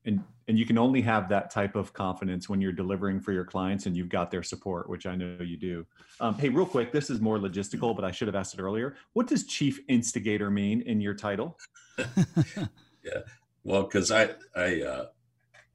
[0.05, 3.45] And and you can only have that type of confidence when you're delivering for your
[3.45, 5.85] clients and you've got their support, which I know you do.
[6.21, 8.95] Um, hey, real quick, this is more logistical, but I should have asked it earlier.
[9.15, 11.59] What does chief instigator mean in your title?
[11.99, 13.23] yeah,
[13.67, 15.07] well, because I I uh,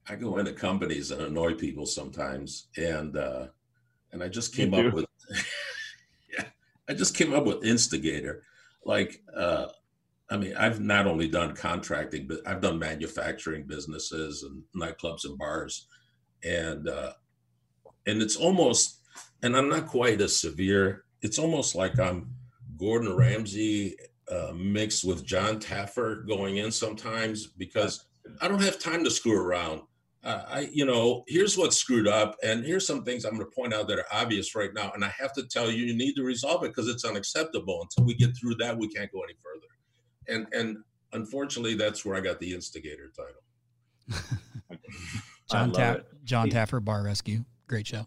[0.08, 3.48] I go into companies and annoy people sometimes, and uh,
[4.12, 5.04] and I just came up with
[6.32, 6.44] yeah,
[6.88, 8.44] I just came up with instigator.
[8.86, 9.66] Like uh,
[10.30, 15.36] I mean, I've not only done contracting, but I've done manufacturing businesses and nightclubs and
[15.36, 15.86] bars,
[16.42, 17.12] and uh,
[18.06, 19.00] and it's almost,
[19.42, 21.04] and I'm not quite as severe.
[21.20, 22.30] It's almost like I'm
[22.78, 23.96] Gordon Ramsay
[24.32, 28.06] uh, mixed with Jon Taffer going in sometimes because
[28.40, 29.82] I don't have time to screw around
[30.24, 33.54] uh, I, you know, here's what's screwed up, and here's some things I'm going to
[33.54, 36.14] point out that are obvious right now, and I have to tell you, you need
[36.14, 37.82] to resolve it because it's unacceptable.
[37.82, 39.66] Until we get through that, we can't go any further.
[40.28, 40.76] And and
[41.12, 44.22] unfortunately, that's where I got the instigator title.
[45.50, 48.06] Jon Taffer, Jon Taffer Bar Rescue, great show.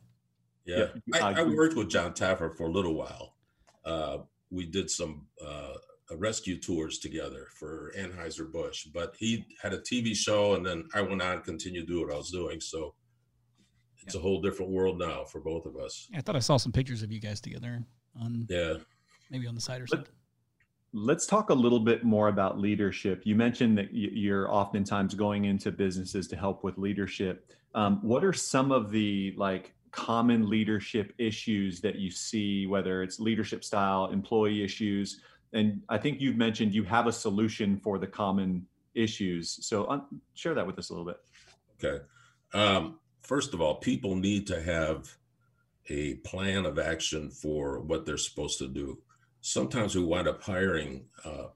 [0.64, 1.26] Yeah, yeah.
[1.26, 3.36] I, I, worked with Jon Taffer for a little while.
[3.84, 5.74] Uh, we did some uh,
[6.12, 8.86] rescue tours together for Anheuser Busch.
[8.86, 12.02] But he had a TV show, and then I went on and continued to do
[12.02, 12.62] what I was doing.
[12.62, 12.94] So
[14.04, 14.20] it's yeah.
[14.20, 16.08] a whole different world now for both of us.
[16.15, 17.84] I thought I saw some pictures of you guys together
[18.22, 18.76] on yeah,
[19.32, 20.13] maybe on the side or something.
[20.94, 23.24] Let's talk a little bit more about leadership.
[23.26, 27.52] You mentioned that you're oftentimes going into businesses to help with leadership.
[27.74, 33.20] Um, what are some of the like common leadership issues that you see, whether it's
[33.20, 35.22] leadership style, employee issues?
[35.56, 39.58] And I think you've mentioned you have a solution for the common issues.
[39.65, 41.18] So share that with us a little bit.
[41.84, 42.04] Okay.
[42.54, 45.18] Um, first of all, people need to have
[45.89, 49.00] a plan of action for what they're supposed to do.
[49.39, 51.06] Sometimes we wind up hiring.
[51.24, 51.48] Uh,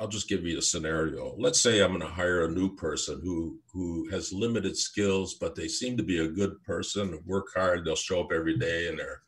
[0.00, 1.34] I'll just give you a scenario.
[1.36, 5.54] Let's say I'm going to hire a new person who who has limited skills, but
[5.54, 8.98] they seem to be a good person, work hard, they'll show up every day, and
[8.98, 9.22] they're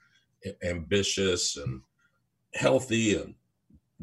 [0.63, 1.83] ambitious and
[2.55, 3.35] healthy and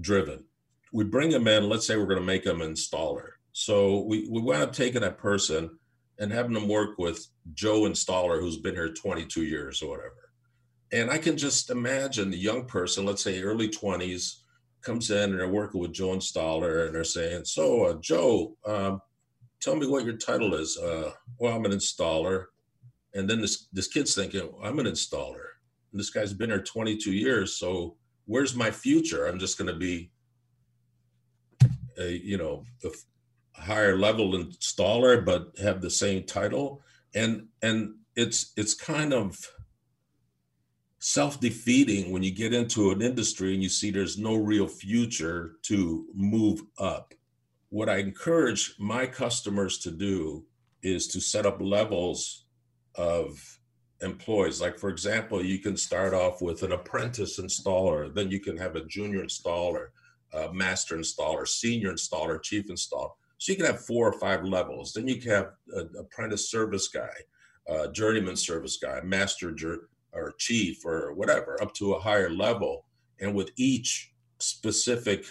[0.02, 0.44] driven.
[0.92, 3.30] We bring them in, let's say we're going to make them installer.
[3.54, 5.78] So we, we wind up taking that person
[6.20, 10.32] and having them work with Joe Installer, who's been here 22 years or whatever.
[10.92, 14.42] And I can just imagine the young person, let's say early 20s,
[14.82, 19.02] comes in and they're working with Joe Installer and they're saying, So, uh, Joe, um,
[19.60, 20.78] tell me what your title is.
[20.78, 22.46] Uh, well, I'm an installer.
[23.14, 25.46] And then this, this kid's thinking, I'm an installer.
[25.92, 27.58] And this guy's been here 22 years.
[27.58, 27.96] So
[28.32, 29.26] where's my future?
[29.26, 30.10] I'm just going to be
[32.00, 32.90] a, you know, a
[33.62, 36.82] higher level installer, but have the same title.
[37.14, 39.38] And, and it's, it's kind of
[41.00, 46.06] self-defeating when you get into an industry and you see there's no real future to
[46.16, 47.14] move up.
[47.68, 50.46] What I encourage my customers to do
[50.82, 52.46] is to set up levels
[52.96, 53.60] of
[54.02, 54.62] employees.
[54.62, 58.76] Like, for example, you can start off with an apprentice installer, then you can have
[58.76, 59.88] a junior installer,
[60.34, 63.12] a master installer, senior installer, chief installer.
[63.38, 64.94] So you can have four or five levels.
[64.94, 67.14] Then you can have an apprentice service guy,
[67.68, 69.56] a journeyman service guy, master
[70.14, 72.86] or chief or whatever, up to a higher level.
[73.20, 75.26] And with each specific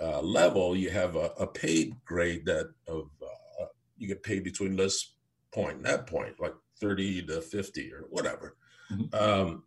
[0.00, 3.64] uh, level, you have a, a, paid grade that of uh,
[3.96, 5.14] you get paid between this
[5.52, 8.56] point and that point, like 30 to 50 or whatever.
[8.92, 9.14] Mm-hmm.
[9.14, 9.62] Um,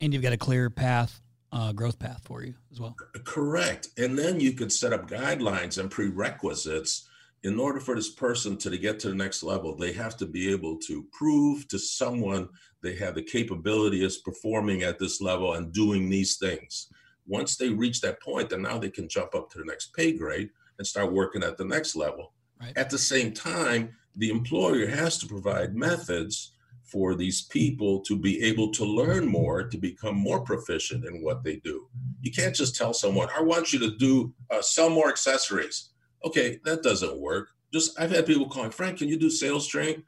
[0.00, 1.20] and you've got a clear path,
[1.52, 2.96] uh, growth path for you as well.
[3.24, 3.88] Correct.
[3.98, 7.08] And then you could set up guidelines and prerequisites
[7.44, 9.76] in order for this person to, to get to the next level.
[9.76, 12.48] They have to be able to prove to someone
[12.82, 16.88] they have the capability of performing at this level and doing these things.
[17.26, 20.12] Once they reach that point, then now they can jump up to the next pay
[20.12, 22.32] grade and start working at the next level.
[22.60, 22.76] Right.
[22.76, 26.52] At the same time, the employer has to provide methods
[26.84, 31.42] for these people to be able to learn more, to become more proficient in what
[31.42, 31.88] they do.
[32.20, 35.90] You can't just tell someone, I want you to do uh, sell more accessories.
[36.24, 37.48] Okay, that doesn't work.
[37.72, 40.02] Just I've had people calling, Frank, can you do sales training?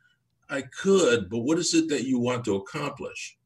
[0.51, 3.39] I could, but what is it that you want to accomplish?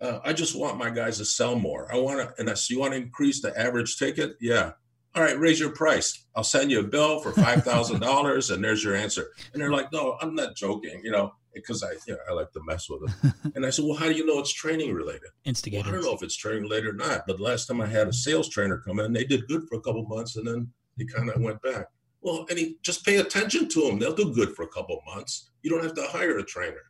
[0.00, 1.92] Uh, I just want my guys to sell more.
[1.92, 4.32] I want to, and I, so you want to increase the average ticket?
[4.40, 4.72] Yeah
[5.14, 6.24] all right, raise your price.
[6.34, 9.28] I'll send you a bill for five thousand dollars, and there's your answer.
[9.52, 12.50] And they're like, no, I'm not joking, you know, because I, you know, I like
[12.52, 13.34] to mess with them.
[13.54, 15.30] and I said, well, how do you know it's training related?
[15.44, 15.84] Instigator.
[15.84, 17.22] Well, I don't know if it's training related or not.
[17.26, 19.76] But the last time I had a sales trainer come in, they did good for
[19.76, 21.86] a couple months, and then they kind of went back.
[22.22, 23.98] Well, and he just pay attention to them.
[23.98, 25.50] They'll do good for a couple months.
[25.62, 26.82] You don't have to hire a trainer.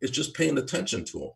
[0.00, 1.30] It's just paying attention to them.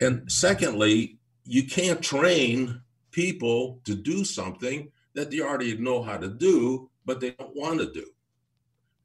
[0.00, 2.80] And secondly, you can't train
[3.12, 7.80] people to do something that they already know how to do, but they don't want
[7.80, 8.06] to do.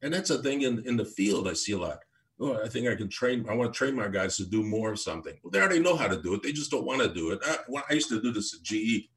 [0.01, 1.99] And that's a thing in, in the field I see a lot.
[2.39, 4.91] Oh, I think I can train, I want to train my guys to do more
[4.91, 5.33] of something.
[5.41, 6.43] Well, they already know how to do it.
[6.43, 7.39] They just don't want to do it.
[7.45, 9.09] I, well, I used to do this at GE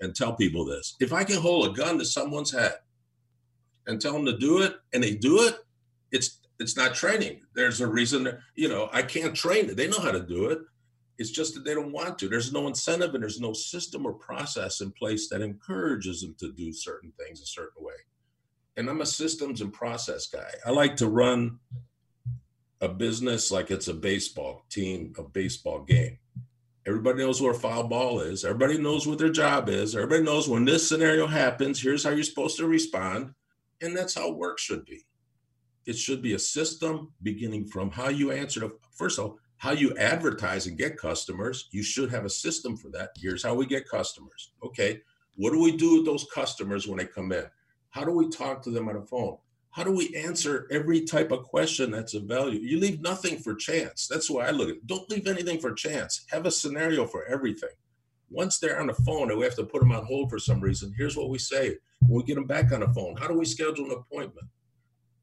[0.00, 0.94] and tell people this.
[1.00, 2.74] If I can hold a gun to someone's head
[3.86, 5.56] and tell them to do it and they do it,
[6.12, 7.40] it's it's not training.
[7.54, 9.76] There's a reason, you know, I can't train it.
[9.76, 10.60] They know how to do it.
[11.18, 12.28] It's just that they don't want to.
[12.28, 16.52] There's no incentive and there's no system or process in place that encourages them to
[16.52, 17.94] do certain things a certain way.
[18.76, 20.50] And I'm a systems and process guy.
[20.66, 21.58] I like to run
[22.82, 26.18] a business like it's a baseball team, a baseball game.
[26.86, 28.44] Everybody knows where foul ball is.
[28.44, 29.96] Everybody knows what their job is.
[29.96, 33.32] Everybody knows when this scenario happens, here's how you're supposed to respond.
[33.80, 35.04] And that's how work should be.
[35.86, 39.72] It should be a system beginning from how you answer the first of all, how
[39.72, 41.68] you advertise and get customers.
[41.70, 43.10] You should have a system for that.
[43.16, 44.52] Here's how we get customers.
[44.62, 45.00] Okay.
[45.36, 47.44] What do we do with those customers when they come in?
[47.90, 49.38] How do we talk to them on the phone?
[49.70, 52.60] How do we answer every type of question that's of value?
[52.60, 54.08] You leave nothing for chance.
[54.08, 54.86] That's why I look at it.
[54.86, 56.24] Don't leave anything for chance.
[56.30, 57.68] Have a scenario for everything.
[58.30, 60.60] Once they're on the phone and we have to put them on hold for some
[60.60, 61.76] reason, here's what we say.
[62.00, 64.48] When we get them back on the phone, how do we schedule an appointment?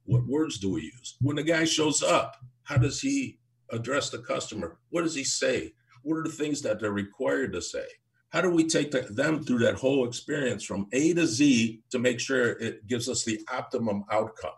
[0.05, 1.17] What words do we use?
[1.21, 3.39] When the guy shows up, how does he
[3.71, 4.77] address the customer?
[4.89, 5.73] What does he say?
[6.03, 7.85] What are the things that they're required to say?
[8.29, 11.99] How do we take the, them through that whole experience from A to Z to
[11.99, 14.51] make sure it gives us the optimum outcome?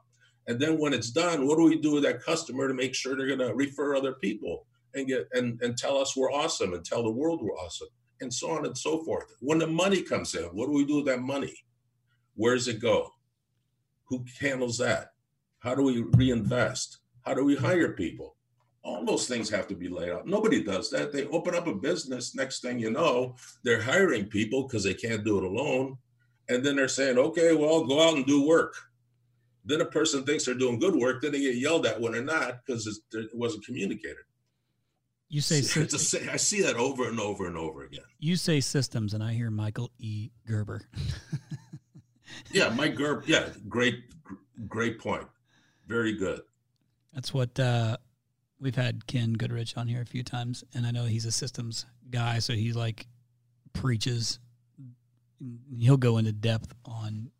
[0.47, 3.15] And then when it's done, what do we do with that customer to make sure
[3.15, 6.85] they're going to refer other people and get and, and tell us we're awesome and
[6.85, 7.89] tell the world we're awesome
[8.21, 9.25] and so on and so forth.
[9.41, 11.53] When the money comes in, what do we do with that money?
[12.35, 13.09] Where does it go?
[14.05, 15.09] Who handles that?
[15.59, 16.99] How do we reinvest?
[17.25, 18.34] How do we hire people?
[18.85, 20.27] All those things have to be laid out.
[20.27, 21.11] Nobody does that.
[21.11, 22.35] They open up a business.
[22.35, 25.97] Next thing you know, they're hiring people because they can't do it alone.
[26.47, 28.75] And then they're saying, okay, well, go out and do work.
[29.65, 31.23] Then a person thinks they're doing good work.
[31.23, 34.17] Then they get yelled at when they're not because it wasn't communicated.
[35.29, 38.03] You say a, I see that over and over and over again.
[38.19, 40.29] You say systems, and I hear Michael E.
[40.47, 40.87] Gerber.
[42.51, 43.23] yeah, Mike Gerber.
[43.25, 44.03] Yeah, great,
[44.67, 45.27] great point.
[45.87, 46.41] Very good.
[47.13, 47.97] That's what uh,
[48.59, 51.85] we've had Ken Goodrich on here a few times, and I know he's a systems
[52.09, 53.07] guy, so he like
[53.73, 54.39] preaches.
[55.77, 57.31] He'll go into depth on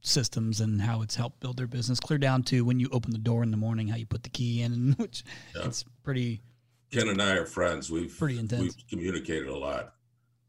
[0.00, 3.18] systems and how it's helped build their business, clear down to when you open the
[3.18, 5.64] door in the morning, how you put the key in, which yeah.
[5.64, 6.40] it's pretty.
[6.90, 7.90] Ken and I are friends.
[7.90, 8.62] We've pretty intense.
[8.62, 9.94] We've communicated a lot.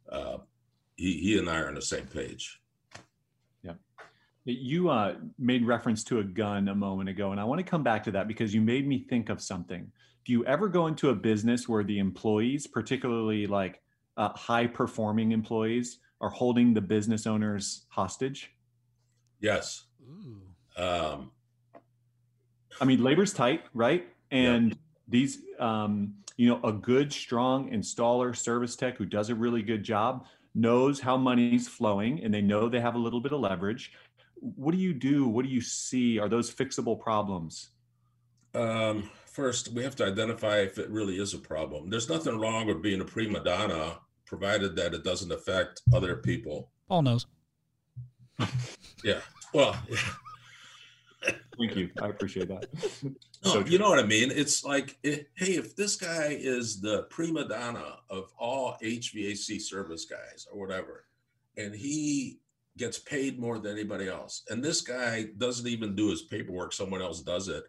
[0.10, 0.38] Uh,
[0.96, 2.60] he he and I are on the same page.
[3.64, 3.74] Yeah,
[4.46, 7.84] you uh, made reference to a gun a moment ago, and I want to come
[7.84, 9.92] back to that because you made me think of something.
[10.26, 13.82] Do you ever go into a business where the employees, particularly like
[14.18, 18.52] uh, high performing employees, are holding the business owners hostage?
[19.40, 19.86] Yes.
[20.78, 21.32] Um,
[22.80, 24.08] I mean, labor's tight, right?
[24.32, 24.78] And
[25.08, 29.84] these, um, you know, a good, strong installer service tech who does a really good
[29.84, 33.92] job knows how money's flowing and they know they have a little bit of leverage
[34.42, 35.28] what do you do?
[35.28, 36.20] What do you see?
[36.20, 37.70] Are those fixable problems?
[38.54, 41.90] Um, first, we have to identify if it really is a problem.
[41.90, 46.70] There's nothing wrong with being a prima donna, provided that it doesn't affect other people.
[46.90, 47.26] Paul knows.
[49.04, 49.22] yeah.
[49.54, 49.76] Well,
[51.58, 51.90] Thank you.
[52.02, 52.68] I appreciate that.
[53.42, 54.32] No, so you know what I mean?
[54.32, 60.04] It's like, it, hey, if this guy is the prima donna of all HVAC service
[60.04, 61.06] guys or whatever,
[61.56, 62.40] and he
[62.76, 64.44] gets paid more than anybody else.
[64.50, 67.64] And this guy doesn't even do his paperwork, someone else does it.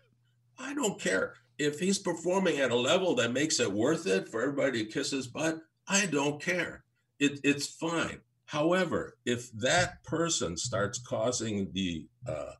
[0.59, 1.35] I don't care.
[1.61, 5.11] If he's performing at a level that makes it worth it for everybody to kiss
[5.11, 6.85] his butt, I don't care.
[7.19, 8.21] It, it's fine.
[8.47, 12.53] However, if that person starts causing the uh,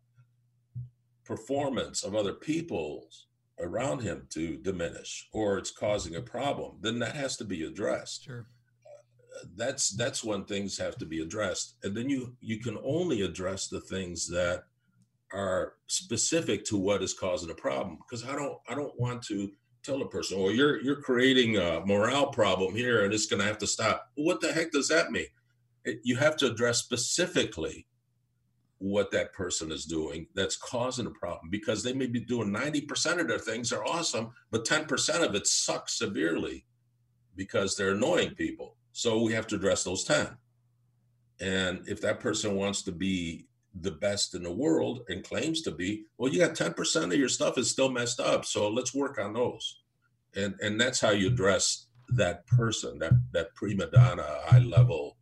[1.25, 3.09] performance of other people
[3.59, 8.25] around him to diminish or it's causing a problem, then that has to be addressed.
[8.25, 8.47] Sure
[9.57, 13.69] that's that's when things have to be addressed and then you you can only address
[13.69, 14.65] the things that
[15.33, 19.51] are specific to what is causing a problem because i don't i don't want to
[19.83, 23.47] tell a person well you're you're creating a morale problem here and it's going to
[23.47, 24.11] have to stop.
[24.17, 25.27] Well, what the heck does that mean?
[25.85, 27.87] It, you have to address specifically
[28.79, 33.21] what that person is doing that's causing a problem because they may be doing 90%
[33.21, 36.65] of their things are awesome but 10% of it sucks severely
[37.37, 38.77] because they're annoying people.
[38.93, 40.29] So we have to address those 10.
[41.41, 45.71] And if that person wants to be the best in the world and claims to
[45.71, 48.45] be, well, you got 10% of your stuff is still messed up.
[48.45, 49.81] So let's work on those.
[50.35, 55.17] And and that's how you address that person, that that prima donna, high level,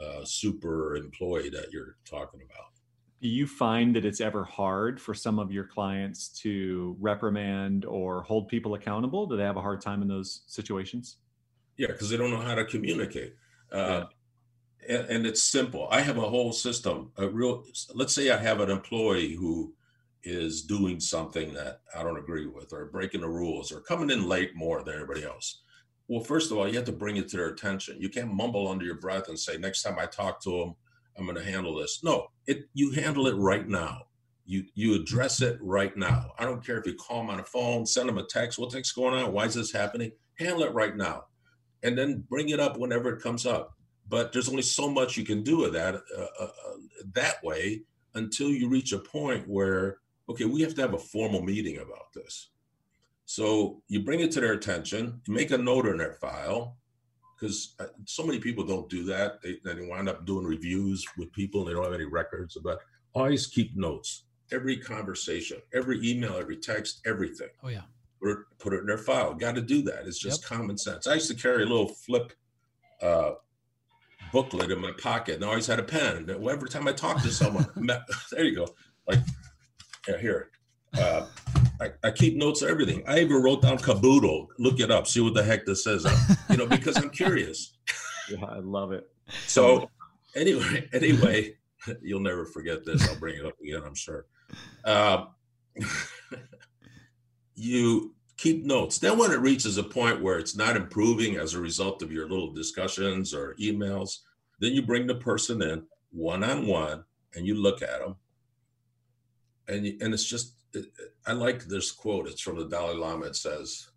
[0.00, 2.66] uh, super employee that you're talking about.
[3.20, 8.22] Do you find that it's ever hard for some of your clients to reprimand or
[8.22, 9.26] hold people accountable?
[9.26, 11.18] Do they have a hard time in those situations?
[11.76, 13.34] Yeah, because they don't know how to communicate.
[13.72, 14.04] Uh, yeah.
[14.88, 15.88] And, and, it's simple.
[15.90, 17.12] I have a whole system.
[17.16, 17.64] A real.
[17.94, 19.74] Let's say I have an employee who
[20.22, 24.28] is doing something that I don't agree with, or breaking the rules, or coming in
[24.28, 25.62] late more than everybody else.
[26.08, 28.00] Well, first of all, you have to bring it to their attention.
[28.00, 30.74] You can't mumble under your breath and say, "Next time I talk to them,
[31.16, 32.68] I'm going to handle this." No, it.
[32.74, 34.06] You handle it right now.
[34.46, 36.32] You you address it right now.
[36.38, 38.58] I don't care if you call them on the phone, send them a text.
[38.58, 39.32] What's going on?
[39.32, 40.12] Why is this happening?
[40.38, 41.24] Handle it right now
[41.82, 43.74] and then bring it up whenever it comes up.
[44.10, 46.76] But there's only so much you can do with that uh, uh, uh,
[47.14, 47.82] that way
[48.14, 49.98] until you reach a point where
[50.28, 52.50] okay, we have to have a formal meeting about this.
[53.24, 56.76] So you bring it to their attention, you make a note in their file,
[57.34, 59.40] because uh, so many people don't do that.
[59.42, 62.56] They, they wind up doing reviews with people and they don't have any records.
[62.62, 62.80] But
[63.12, 64.24] always keep notes.
[64.52, 67.48] Every conversation, every email, every text, everything.
[67.62, 67.82] Oh yeah
[68.20, 69.34] put it, put it in their file.
[69.34, 70.06] Got to do that.
[70.06, 70.58] It's just yep.
[70.58, 71.06] common sense.
[71.06, 72.32] I used to carry a little flip
[73.02, 73.32] uh,
[74.32, 76.28] booklet in my pocket, and I always had a pen.
[76.30, 77.66] Every time I talked to someone,
[78.30, 78.68] there you go.
[79.06, 79.20] Like,
[80.08, 80.50] yeah, here.
[80.98, 81.26] Uh,
[81.80, 83.04] I, I, keep notes of everything.
[83.06, 84.48] I even wrote down caboodle.
[84.58, 85.06] Look it up.
[85.06, 86.04] See what the heck this says.
[86.50, 87.76] You know, because I'm curious.
[88.28, 89.10] Yeah, I love it.
[89.48, 89.90] So,
[90.36, 91.56] anyway, anyway,
[92.00, 93.08] you'll never forget this.
[93.08, 93.82] I'll bring it up again.
[93.84, 94.26] I'm sure.
[94.84, 95.24] Uh,
[97.56, 98.98] you keep notes.
[98.98, 102.28] Then, when it reaches a point where it's not improving as a result of your
[102.28, 104.20] little discussions or emails,
[104.60, 108.16] then you bring the person in one on one and you look at them.
[109.68, 110.86] And, and it's just, it,
[111.26, 112.26] I like this quote.
[112.26, 113.26] It's from the Dalai Lama.
[113.26, 113.90] It says,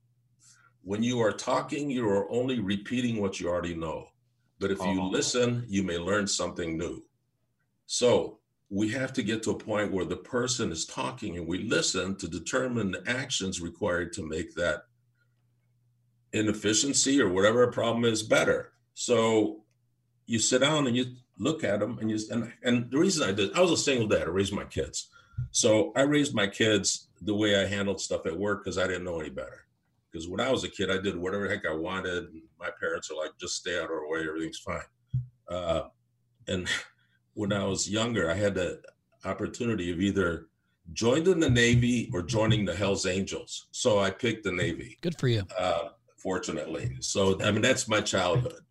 [0.83, 4.07] When you are talking, you are only repeating what you already know.
[4.59, 5.07] But if you uh-huh.
[5.07, 7.03] listen, you may learn something new.
[7.85, 8.39] So
[8.73, 12.15] we have to get to a point where the person is talking and we listen
[12.15, 14.85] to determine the actions required to make that
[16.31, 18.71] inefficiency or whatever problem is better.
[18.95, 19.61] So
[20.25, 21.05] you sit down and you
[21.37, 24.07] look at them and you and, and the reason I did I was a single
[24.07, 25.09] dad, I raised my kids.
[25.51, 29.03] So I raised my kids the way I handled stuff at work because I didn't
[29.03, 29.67] know any better.
[30.11, 32.25] Because when I was a kid, I did whatever the heck I wanted.
[32.59, 34.81] My parents are like, just stay out of our way, everything's fine.
[35.47, 35.83] Uh,
[36.47, 36.67] and
[37.33, 38.81] when I was younger, I had the
[39.25, 40.47] opportunity of either
[40.91, 43.67] joining the Navy or joining the Hells Angels.
[43.71, 44.97] So I picked the Navy.
[45.01, 45.43] Good for you.
[45.57, 46.95] Uh, fortunately.
[46.99, 48.61] So, I mean, that's my childhood.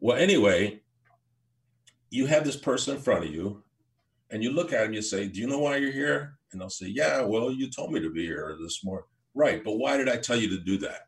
[0.00, 0.80] Well, anyway,
[2.10, 3.62] you have this person in front of you
[4.30, 6.38] and you look at him, you say, Do you know why you're here?
[6.52, 9.06] And they'll say, Yeah, well, you told me to be here this morning.
[9.34, 9.62] Right.
[9.62, 11.02] But why did I tell you to do that?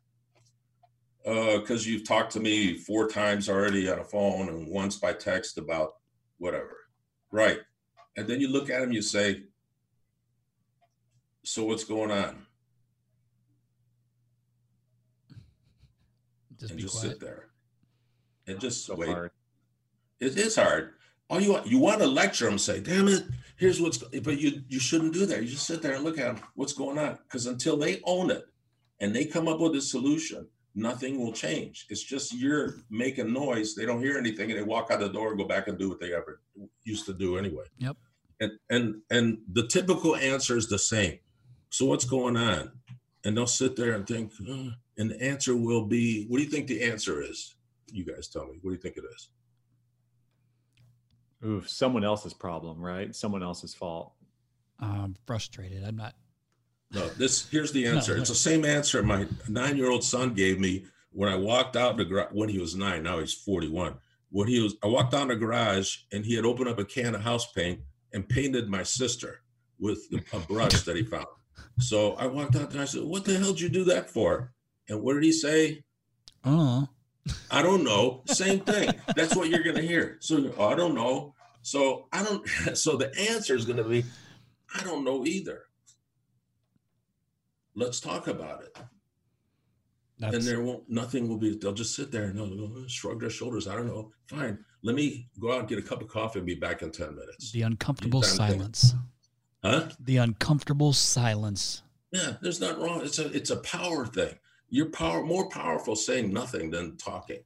[1.24, 5.12] Because uh, you've talked to me four times already on a phone and once by
[5.12, 5.94] text about
[6.38, 6.79] whatever.
[7.30, 7.58] Right.
[8.16, 9.44] And then you look at him, you say,
[11.44, 12.46] So what's going on?
[16.58, 17.12] Just and just quiet.
[17.12, 17.46] sit there
[18.46, 19.08] and just so wait.
[19.08, 19.30] Hard.
[20.18, 20.94] It is hard.
[21.30, 23.24] All you want, you want to lecture them, say, "Damn it,
[23.56, 25.42] here's what's." But you you shouldn't do that.
[25.42, 26.44] You just sit there and look at them.
[26.56, 27.18] What's going on?
[27.22, 28.44] Because until they own it
[28.98, 31.86] and they come up with a solution, nothing will change.
[31.88, 33.74] It's just you're making noise.
[33.74, 35.88] They don't hear anything, and they walk out the door and go back and do
[35.88, 36.40] what they ever
[36.84, 37.64] used to do anyway.
[37.78, 37.96] Yep.
[38.40, 41.18] And and and the typical answer is the same.
[41.70, 42.72] So what's going on?
[43.24, 46.48] And they'll sit there and think, uh, and the answer will be, what do you
[46.48, 47.54] think the answer is?
[47.92, 48.58] You guys tell me.
[48.62, 49.28] What do you think it is?
[51.44, 53.14] Oof, someone else's problem, right?
[53.14, 54.12] Someone else's fault.
[54.78, 55.84] I'm frustrated.
[55.84, 56.14] I'm not
[56.92, 58.14] no, this here's the answer.
[58.14, 62.04] No, It's the same answer my nine-year-old son gave me when I walked out the
[62.04, 63.02] garage when he was nine.
[63.02, 63.94] Now he's 41.
[64.30, 67.14] When he was, I walked down the garage and he had opened up a can
[67.14, 67.80] of house paint
[68.12, 69.42] and painted my sister
[69.78, 69.98] with
[70.32, 71.26] a brush that he found.
[71.78, 72.82] So I walked out there.
[72.82, 74.52] I said, "What the hell did you do that for?"
[74.88, 75.84] And what did he say?
[76.44, 76.88] Oh,
[77.50, 78.22] I don't know.
[78.26, 78.92] Same thing.
[79.16, 80.16] That's what you're gonna hear.
[80.20, 81.34] So oh, I don't know.
[81.62, 82.46] So I don't.
[82.76, 84.04] So the answer is gonna be,
[84.74, 85.64] I don't know either
[87.74, 88.76] let's talk about it.
[90.18, 90.36] That's...
[90.36, 91.56] And there won't nothing will be.
[91.56, 93.66] They'll just sit there and they'll shrug their shoulders.
[93.66, 94.12] I don't know.
[94.26, 94.58] Fine.
[94.82, 97.14] Let me go out and get a cup of coffee and be back in ten
[97.14, 97.52] minutes.
[97.52, 98.94] The uncomfortable silence.
[99.64, 99.88] Huh?
[99.98, 101.82] The uncomfortable silence.
[102.12, 103.02] Yeah, there's not wrong.
[103.02, 104.34] It's a it's a power thing.
[104.68, 107.40] You're power more powerful saying nothing than talking.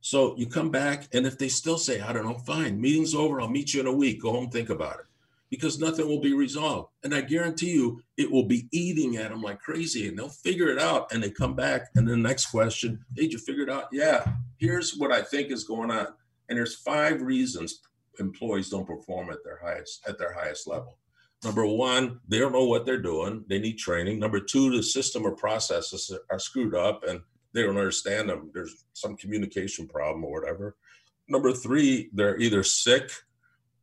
[0.00, 3.40] So you come back, and if they still say, I don't know, fine, meeting's over,
[3.40, 4.22] I'll meet you in a week.
[4.22, 5.06] Go home, think about it.
[5.50, 6.90] Because nothing will be resolved.
[7.04, 10.68] And I guarantee you, it will be eating at them like crazy, and they'll figure
[10.68, 11.12] it out.
[11.12, 13.88] And they come back, and the next question, did you figure it out?
[13.92, 14.24] Yeah.
[14.58, 16.08] Here's what I think is going on.
[16.48, 17.80] And there's five reasons
[18.18, 20.98] employees don't perform at their highest at their highest level.
[21.44, 23.44] Number one, they don't know what they're doing.
[23.48, 24.18] They need training.
[24.18, 27.20] Number two, the system or processes are screwed up and
[27.52, 28.50] they don't understand them.
[28.52, 30.76] There's some communication problem or whatever.
[31.28, 33.10] Number three, they're either sick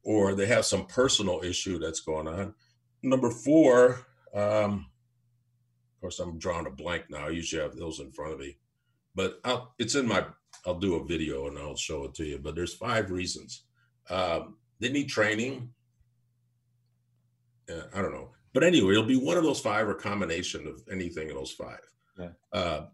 [0.05, 2.53] or they have some personal issue that's going on.
[3.03, 4.85] Number four, um,
[5.95, 7.25] of course, I'm drawing a blank now.
[7.25, 8.57] I usually have those in front of me,
[9.13, 10.25] but I'll, it's in my.
[10.65, 12.37] I'll do a video and I'll show it to you.
[12.37, 13.63] But there's five reasons.
[14.09, 15.69] Um, they need training.
[17.69, 20.83] Uh, I don't know, but anyway, it'll be one of those five or combination of
[20.91, 21.81] anything of those five.
[22.19, 22.29] Yeah.
[22.53, 22.85] Uh,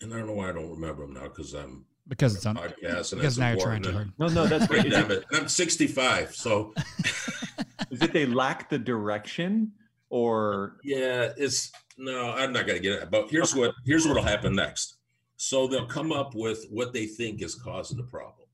[0.00, 2.56] and I don't know why I don't remember them now because I'm because it's on
[2.56, 4.12] podcast because now you're trying to hard.
[4.18, 4.90] No, no, that's great.
[4.90, 5.24] Damn it.
[5.32, 6.74] I'm 65, so
[7.90, 9.72] is it they lack the direction
[10.10, 13.10] or yeah, it's no, I'm not gonna get it.
[13.10, 14.96] But here's what here's what'll happen next.
[15.36, 18.48] So they'll come up with what they think is causing the problem.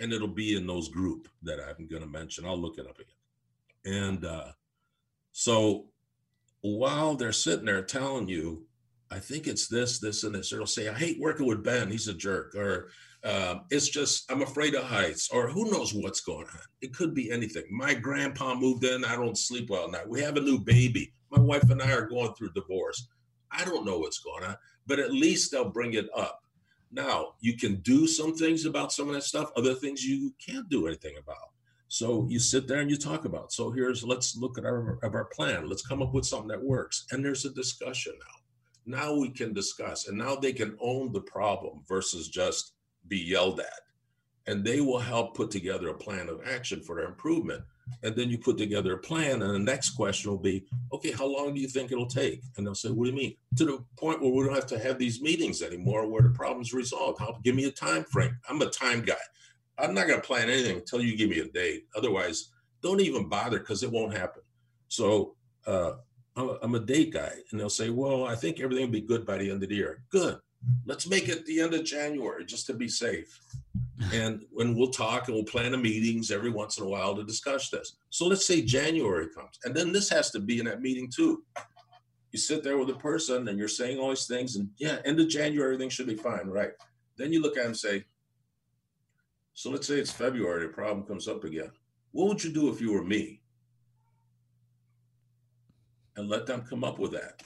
[0.00, 2.46] And it'll be in those group that I'm gonna mention.
[2.46, 4.02] I'll look it up again.
[4.02, 4.52] And uh,
[5.32, 5.86] so
[6.62, 8.65] while they're sitting there telling you
[9.10, 10.52] I think it's this, this, and this.
[10.52, 11.90] Or it'll say, I hate working with Ben.
[11.90, 12.54] He's a jerk.
[12.54, 12.90] Or
[13.24, 15.30] um, it's just, I'm afraid of heights.
[15.30, 16.60] Or who knows what's going on.
[16.80, 17.64] It could be anything.
[17.70, 19.04] My grandpa moved in.
[19.04, 20.00] I don't sleep well now.
[20.06, 21.12] We have a new baby.
[21.30, 23.08] My wife and I are going through divorce.
[23.50, 26.40] I don't know what's going on, but at least they'll bring it up.
[26.92, 30.68] Now, you can do some things about some of that stuff, other things you can't
[30.68, 31.50] do anything about.
[31.88, 33.52] So you sit there and you talk about.
[33.52, 35.68] So here's let's look at our of our plan.
[35.68, 37.06] Let's come up with something that works.
[37.12, 38.35] And there's a discussion now
[38.86, 42.72] now we can discuss and now they can own the problem versus just
[43.08, 43.80] be yelled at.
[44.48, 47.64] And they will help put together a plan of action for their improvement.
[48.04, 51.26] And then you put together a plan and the next question will be okay how
[51.26, 52.42] long do you think it'll take?
[52.56, 53.34] And they'll say what do you mean?
[53.56, 56.72] To the point where we don't have to have these meetings anymore where the problem's
[56.72, 57.20] resolved.
[57.20, 58.38] How, give me a time frame.
[58.48, 59.14] I'm a time guy.
[59.78, 61.86] I'm not going to plan anything until you give me a date.
[61.96, 62.50] Otherwise
[62.82, 64.42] don't even bother because it won't happen.
[64.88, 65.34] So
[65.66, 65.94] uh,
[66.36, 67.32] I'm a date guy.
[67.50, 69.76] And they'll say, well, I think everything will be good by the end of the
[69.76, 70.02] year.
[70.10, 70.38] Good.
[70.84, 73.40] Let's make it the end of January just to be safe.
[74.12, 77.24] and when we'll talk and we'll plan a meetings every once in a while to
[77.24, 77.96] discuss this.
[78.10, 79.58] So let's say January comes.
[79.64, 81.44] And then this has to be in that meeting too.
[82.32, 85.20] You sit there with a person and you're saying all these things, and yeah, end
[85.20, 86.72] of January, everything should be fine, right?
[87.16, 88.04] Then you look at them and say,
[89.54, 91.70] so let's say it's February, the problem comes up again.
[92.12, 93.40] What would you do if you were me?
[96.16, 97.42] And let them come up with that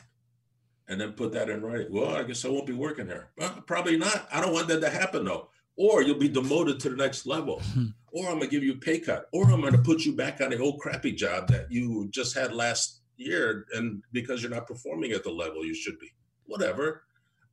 [0.89, 1.93] and then put that in writing.
[1.93, 3.29] Well, I guess I won't be working here.
[3.39, 4.29] Well, probably not.
[4.33, 5.49] I don't want that to happen though.
[5.77, 7.63] Or you'll be demoted to the next level.
[8.13, 9.29] Or I'm gonna give you a pay cut.
[9.33, 12.53] Or I'm gonna put you back on the old crappy job that you just had
[12.53, 16.11] last year and because you're not performing at the level you should be.
[16.47, 17.05] Whatever.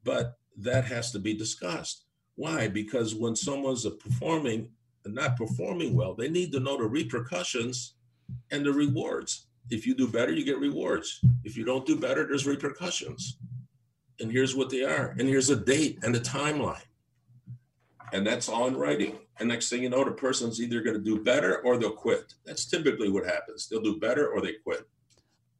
[0.03, 2.05] But that has to be discussed.
[2.37, 2.67] Why?
[2.67, 4.69] Because when someone's performing
[5.05, 7.93] and not performing well, they need to know the repercussions
[8.49, 9.46] and the rewards.
[9.69, 11.19] If you do better, you get rewards.
[11.43, 13.37] If you don't do better, there's repercussions.
[14.19, 15.15] And here's what they are.
[15.19, 16.81] And here's a date and a timeline.
[18.13, 19.17] And that's all in writing.
[19.39, 22.33] And next thing you know, the person's either going to do better or they'll quit.
[22.45, 23.67] That's typically what happens.
[23.67, 24.87] They'll do better or they quit.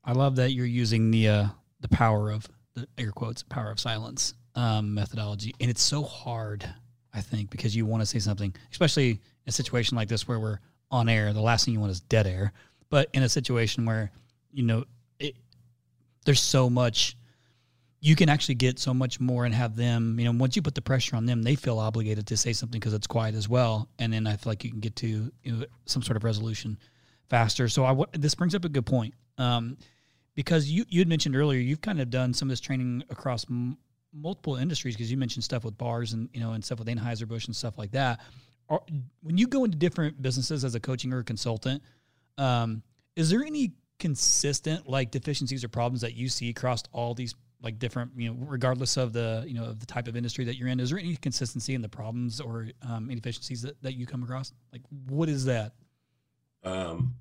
[0.03, 1.45] I love that you're using the uh,
[1.82, 6.68] the power of the air quotes power of silence um, methodology, and it's so hard.
[7.14, 10.39] I think because you want to say something, especially in a situation like this where
[10.39, 10.60] we're
[10.91, 11.34] on air.
[11.34, 12.53] The last thing you want is dead air.
[12.89, 14.11] But in a situation where,
[14.51, 14.85] you know,
[15.19, 15.35] it,
[16.25, 17.17] there's so much,
[17.99, 20.75] you can actually get so much more and have them, you know, once you put
[20.75, 23.89] the pressure on them, they feel obligated to say something because it's quiet as well.
[23.99, 26.77] And then I feel like you can get to you know, some sort of resolution
[27.29, 27.67] faster.
[27.67, 29.13] So I, this brings up a good point.
[29.38, 29.77] Um,
[30.35, 33.45] because you, you had mentioned earlier, you've kind of done some of this training across
[33.49, 33.77] m-
[34.13, 37.47] multiple industries because you mentioned stuff with bars and, you know, and stuff with Anheuser-Busch
[37.47, 38.21] and stuff like that.
[38.69, 38.81] Are,
[39.21, 41.81] when you go into different businesses as a coaching or a consultant,
[42.38, 42.83] um,
[43.15, 47.79] is there any consistent like deficiencies or problems that you see across all these like
[47.79, 50.67] different you know regardless of the you know of the type of industry that you're
[50.67, 54.05] in is there any consistency in the problems or um, any deficiencies that, that you
[54.05, 54.53] come across?
[54.71, 55.73] Like what is that?
[56.63, 57.15] Um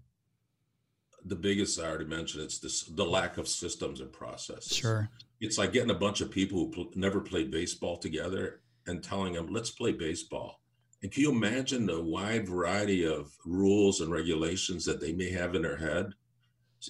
[1.24, 4.76] the biggest i already mentioned it's this the lack of systems and processes.
[4.76, 5.08] Sure.
[5.40, 9.32] It's like getting a bunch of people who pl- never played baseball together and telling
[9.32, 10.60] them let's play baseball
[11.07, 15.54] and can you imagine the wide variety of rules and regulations that they may have
[15.54, 16.14] in their head?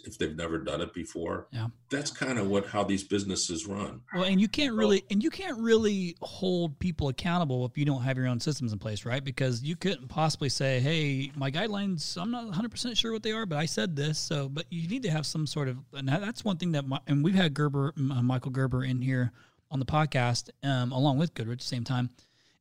[0.05, 1.47] if they've never done it before.
[1.53, 1.69] Yeah.
[1.89, 4.03] That's kind of what how these businesses run.
[4.15, 8.03] Well, and you can't really and you can't really hold people accountable if you don't
[8.03, 9.25] have your own systems in place, right?
[9.25, 13.47] Because you couldn't possibly say, "Hey, my guidelines, I'm not 100% sure what they are,
[13.47, 16.45] but I said this." So, but you need to have some sort of and that's
[16.45, 19.33] one thing that my, and we've had Gerber uh, Michael Gerber in here
[19.71, 22.11] on the podcast um, along with Goodrich at the same time.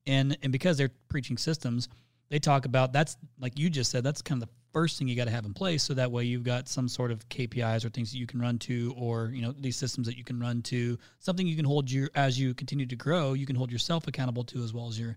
[0.08, 1.90] And and because they're preaching systems,
[2.30, 5.16] they talk about that's like you just said, that's kind of the first thing you
[5.16, 7.90] got to have in place so that way you've got some sort of KPIs or
[7.90, 10.62] things that you can run to or you know these systems that you can run
[10.64, 14.06] to something you can hold you as you continue to grow you can hold yourself
[14.06, 15.16] accountable to as well as your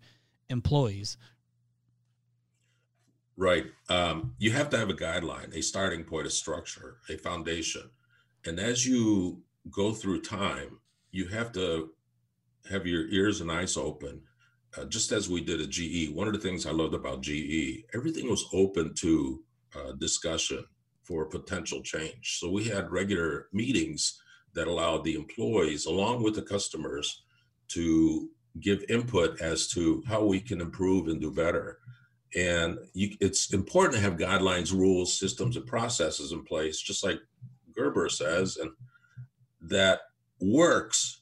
[0.49, 1.17] employees.
[3.37, 3.67] Right.
[3.89, 7.91] Um, you have to have a guideline a starting point a structure a foundation.
[8.47, 10.79] And as you go through time
[11.11, 11.91] you have to
[12.71, 14.21] have your ears and eyes open
[14.77, 17.85] uh, just as we did at GE, one of the things I loved about GE,
[17.95, 19.43] everything was open to
[19.75, 20.65] uh, discussion
[21.03, 22.39] for potential change.
[22.39, 24.21] So we had regular meetings
[24.55, 27.23] that allowed the employees, along with the customers,
[27.69, 28.29] to
[28.61, 31.79] give input as to how we can improve and do better.
[32.37, 37.19] And you, it's important to have guidelines, rules, systems, and processes in place, just like
[37.75, 38.71] Gerber says, and
[39.63, 40.01] that
[40.41, 41.18] works.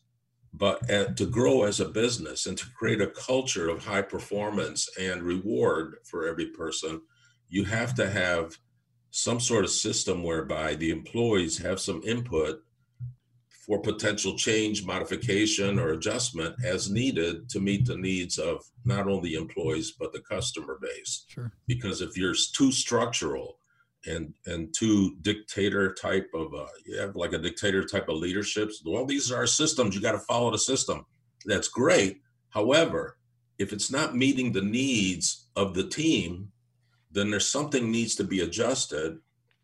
[0.58, 5.22] But to grow as a business and to create a culture of high performance and
[5.22, 7.02] reward for every person,
[7.48, 8.56] you have to have
[9.10, 12.62] some sort of system whereby the employees have some input
[13.66, 19.34] for potential change, modification, or adjustment as needed to meet the needs of not only
[19.34, 21.24] employees but the customer base.
[21.28, 21.52] Sure.
[21.66, 23.58] Because if you're too structural
[24.06, 28.82] and and too dictator type of uh, you have like a dictator type of leaderships,
[28.84, 29.94] well, these are systems.
[29.94, 31.04] You got to follow the system.
[31.44, 32.20] That's great.
[32.50, 33.18] However,
[33.58, 36.52] if it's not meeting the needs of the team,
[37.10, 39.18] then there's something needs to be adjusted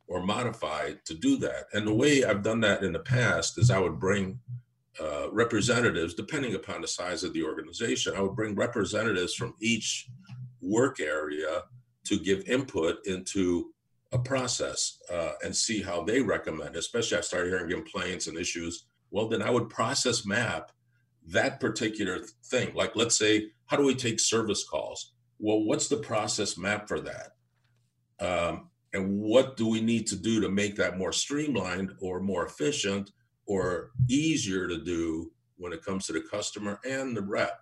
[0.07, 1.67] or modified to do that.
[1.73, 4.39] And the way I've done that in the past is I would bring
[5.01, 10.09] uh, representatives, depending upon the size of the organization, I would bring representatives from each
[10.61, 11.63] work area
[12.05, 13.72] to give input into
[14.13, 18.85] a process uh, and see how they recommend, especially I started hearing complaints and issues.
[19.11, 20.73] Well, then I would process map
[21.29, 22.75] that particular thing.
[22.75, 25.13] Like, let's say, how do we take service calls?
[25.39, 27.31] Well, what's the process map for that?
[28.21, 32.45] Um, and what do we need to do to make that more streamlined or more
[32.47, 33.11] efficient
[33.47, 37.61] or easier to do when it comes to the customer and the rep?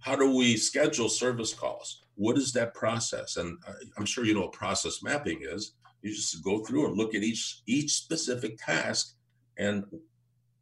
[0.00, 2.04] How do we schedule service calls?
[2.14, 3.36] What is that process?
[3.36, 3.58] And
[3.98, 5.74] I'm sure you know what process mapping is.
[6.02, 9.14] You just go through and look at each each specific task
[9.58, 9.84] and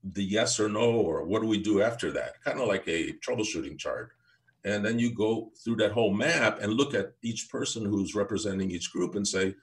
[0.04, 2.42] the yes or no or what do we do after that?
[2.44, 4.10] Kind of like a troubleshooting chart.
[4.64, 8.70] And then you go through that whole map and look at each person who's representing
[8.70, 9.54] each group and say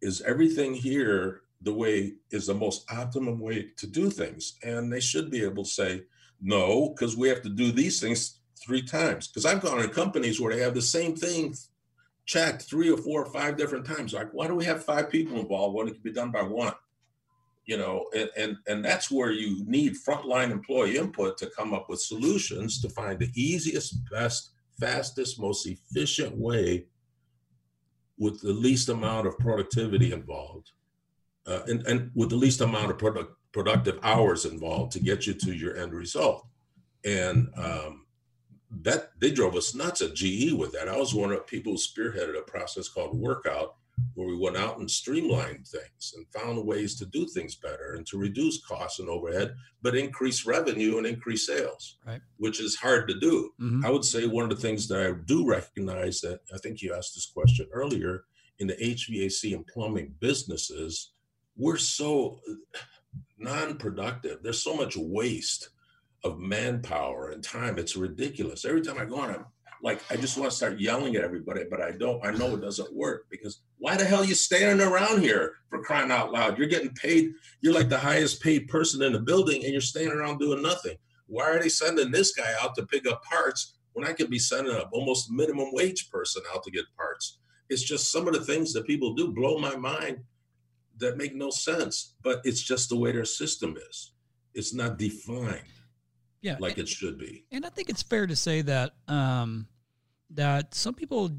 [0.00, 4.58] is everything here the way is the most optimum way to do things?
[4.62, 6.02] And they should be able to say
[6.40, 9.28] no because we have to do these things three times.
[9.28, 11.54] Because i've gone to companies where they have the same thing
[12.26, 14.12] checked three or four or five different times.
[14.12, 16.74] Like why do we have five people involved when it can be done by one?
[17.64, 21.88] You know and, and and that's where you need frontline employee input to come up
[21.88, 26.86] with solutions to find the easiest best fastest most efficient way
[28.18, 30.70] with the least amount of productivity involved
[31.46, 35.34] uh, and, and with the least amount of product, productive hours involved to get you
[35.34, 36.46] to your end result.
[37.04, 38.05] And um,
[38.70, 41.72] that they drove us nuts at ge with that i was one of the people
[41.72, 43.76] who spearheaded a process called workout
[44.14, 48.06] where we went out and streamlined things and found ways to do things better and
[48.06, 52.20] to reduce costs and overhead, but increase revenue and increase sales, right.
[52.38, 53.50] which is hard to do.
[53.60, 53.84] Mm-hmm.
[53.84, 56.94] I would say one of the things that I do recognize that I think you
[56.94, 58.24] asked this question earlier
[58.58, 61.10] in the HVAC and plumbing businesses,
[61.56, 62.40] we're so
[63.38, 64.42] non productive.
[64.42, 65.70] There's so much waste
[66.26, 67.78] of manpower and time.
[67.78, 68.64] It's ridiculous.
[68.64, 69.46] Every time I go on, I'm
[69.82, 72.24] like I just want to start yelling at everybody, but I don't.
[72.24, 75.82] I know it doesn't work because why the hell are you standing around here for
[75.82, 76.58] crying out loud?
[76.58, 77.30] You're getting paid.
[77.60, 80.96] You're like the highest paid person in the building, and you're standing around doing nothing.
[81.26, 84.38] Why are they sending this guy out to pick up parts when I could be
[84.38, 87.38] sending a almost minimum wage person out to get parts?
[87.68, 90.18] It's just some of the things that people do blow my mind
[90.98, 94.12] that make no sense, but it's just the way their system is.
[94.54, 95.62] It's not defined
[96.40, 97.44] yeah, like it should be.
[97.50, 99.66] And I think it's fair to say that um,
[100.30, 101.30] that some people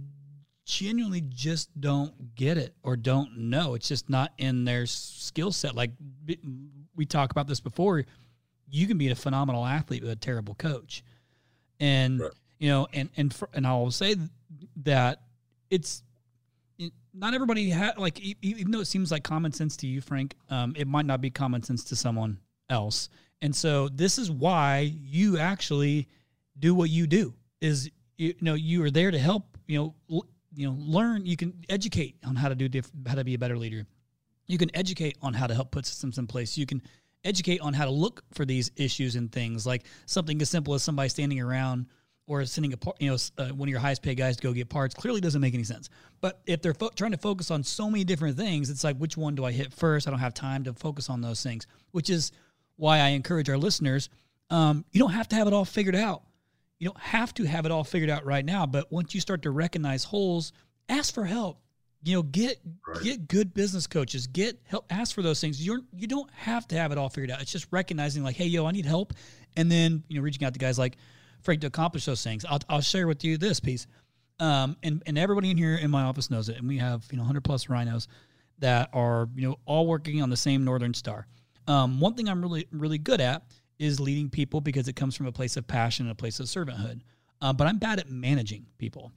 [0.66, 3.74] genuinely just don't get it or don't know.
[3.74, 5.76] It's just not in their skill set.
[5.76, 5.92] Like
[6.96, 8.04] we talked about this before,
[8.70, 11.04] you can be a phenomenal athlete with a terrible coach,
[11.80, 12.32] and right.
[12.60, 14.16] you know, and and for, and I will say
[14.84, 15.22] that
[15.70, 16.04] it's
[17.14, 20.74] not everybody ha- like even though it seems like common sense to you, Frank, um,
[20.78, 22.40] it might not be common sense to someone
[22.70, 23.10] else.
[23.42, 26.08] And so this is why you actually
[26.58, 27.34] do what you do.
[27.62, 31.26] Is you know you are there to help you know l- you know learn.
[31.26, 33.86] You can educate on how to do diff- how to be a better leader.
[34.48, 36.58] You can educate on how to help put systems in place.
[36.58, 36.82] You can
[37.24, 40.84] educate on how to look for these issues and things like something as simple as
[40.84, 41.88] somebody standing around
[42.28, 44.70] or sending a you know uh, one of your highest paid guys to go get
[44.70, 45.90] parts clearly doesn't make any sense.
[46.22, 49.18] But if they're fo- trying to focus on so many different things, it's like which
[49.18, 50.08] one do I hit first?
[50.08, 52.32] I don't have time to focus on those things, which is
[52.78, 54.10] why I encourage our listeners.
[54.50, 56.24] Um, you don't have to have it all figured out.
[56.80, 58.66] You don't have to have it all figured out right now.
[58.66, 60.54] But once you start to recognize holes,
[60.88, 61.60] ask for help.
[62.04, 63.04] You know, get right.
[63.04, 64.28] get good business coaches.
[64.28, 64.86] Get help.
[64.90, 65.66] Ask for those things.
[65.66, 67.42] You're you don't have to have it all figured out.
[67.42, 69.14] It's just recognizing like, hey, yo, I need help,
[69.58, 70.98] and then you know, reaching out to guys like
[71.42, 72.46] Frank to accomplish those things.
[72.46, 73.88] I'll, I'll share with you this piece.
[74.40, 76.58] Um, and, and everybody in here in my office knows it.
[76.58, 78.08] And we have, you know, 100 plus rhinos
[78.60, 81.28] that are, you know, all working on the same Northern Star.
[81.68, 83.44] Um, one thing I'm really, really good at
[83.80, 86.48] is leading people because it comes from a place of passion and a place of
[86.48, 87.02] servanthood.
[87.42, 89.12] Uh, but I'm bad at managing people.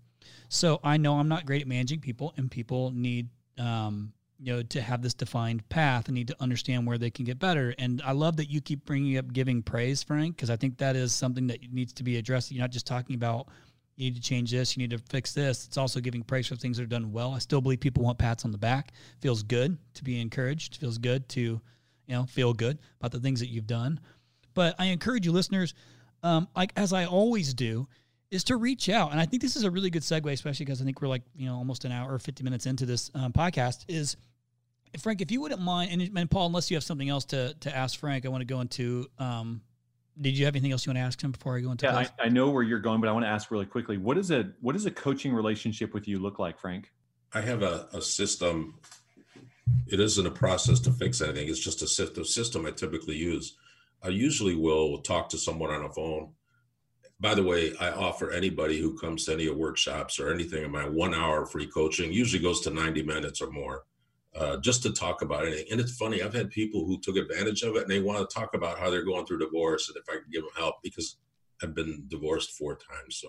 [0.49, 3.29] So I know I'm not great at managing people, and people need
[3.59, 7.25] um, you know to have this defined path and need to understand where they can
[7.25, 7.75] get better.
[7.79, 10.97] And i love that you keep bringing up giving praise frank because i think that
[10.97, 12.51] is something that needs to be addressed.
[12.51, 13.49] You're not just talking about
[13.97, 15.67] you need to change this you need to fix this.
[15.67, 17.35] It's also giving praise for things that are done well.
[17.35, 18.93] I still believe people want pats on the back.
[19.21, 20.77] Feels good to be encouraged.
[20.77, 21.61] Feels good to
[22.11, 24.01] you know feel good about the things that you've done
[24.55, 25.75] but i encourage you listeners
[26.23, 27.87] um, like as i always do
[28.31, 29.11] is to reach out.
[29.11, 31.23] And I think this is a really good segue, especially because I think we're like,
[31.35, 34.17] you know, almost an hour or 50 minutes into this um, podcast is
[34.99, 37.77] Frank, if you wouldn't mind, and, and, Paul, unless you have something else to, to
[37.77, 39.07] ask Frank, I want to go into.
[39.19, 39.63] Um,
[40.21, 41.87] did you have anything else you want to ask him before I go into?
[41.87, 43.97] Yeah, I, I, know where you're going, but I want to ask really quickly.
[43.97, 46.91] What is a what does a coaching relationship with you look like, Frank?
[47.33, 48.75] I have a, a system.
[49.87, 51.49] It isn't a process to fix anything.
[51.49, 52.25] It's just a system.
[52.25, 53.57] System I typically use.
[54.03, 56.31] I usually will talk to someone on a phone.
[57.18, 60.71] By the way, I offer anybody who comes to any of workshops or anything in
[60.71, 62.12] my one hour free coaching.
[62.12, 63.85] Usually goes to ninety minutes or more
[64.37, 65.66] uh, just to talk about it.
[65.71, 68.35] And it's funny, I've had people who took advantage of it and they want to
[68.35, 71.16] talk about how they're going through divorce and if I can give them help because
[71.62, 73.23] I've been divorced four times.
[73.23, 73.29] So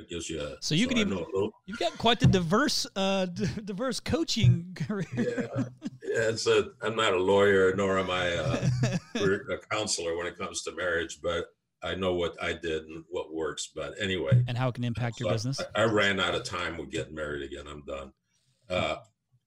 [0.00, 0.40] it gives you.
[0.40, 4.00] A, so you so can even little, you've got quite the diverse, uh, d- diverse
[4.00, 5.06] coaching career.
[5.16, 5.64] yeah,
[6.02, 6.28] yeah.
[6.28, 6.70] It's a.
[6.82, 8.68] I'm not a lawyer, nor am I a,
[9.14, 11.46] a counselor when it comes to marriage, but
[11.82, 13.70] I know what I did and what works.
[13.74, 15.60] But anyway, and how it can impact so your business.
[15.74, 17.66] I, I, ran out of time with getting married again.
[17.68, 18.12] I'm done.
[18.68, 18.96] Uh,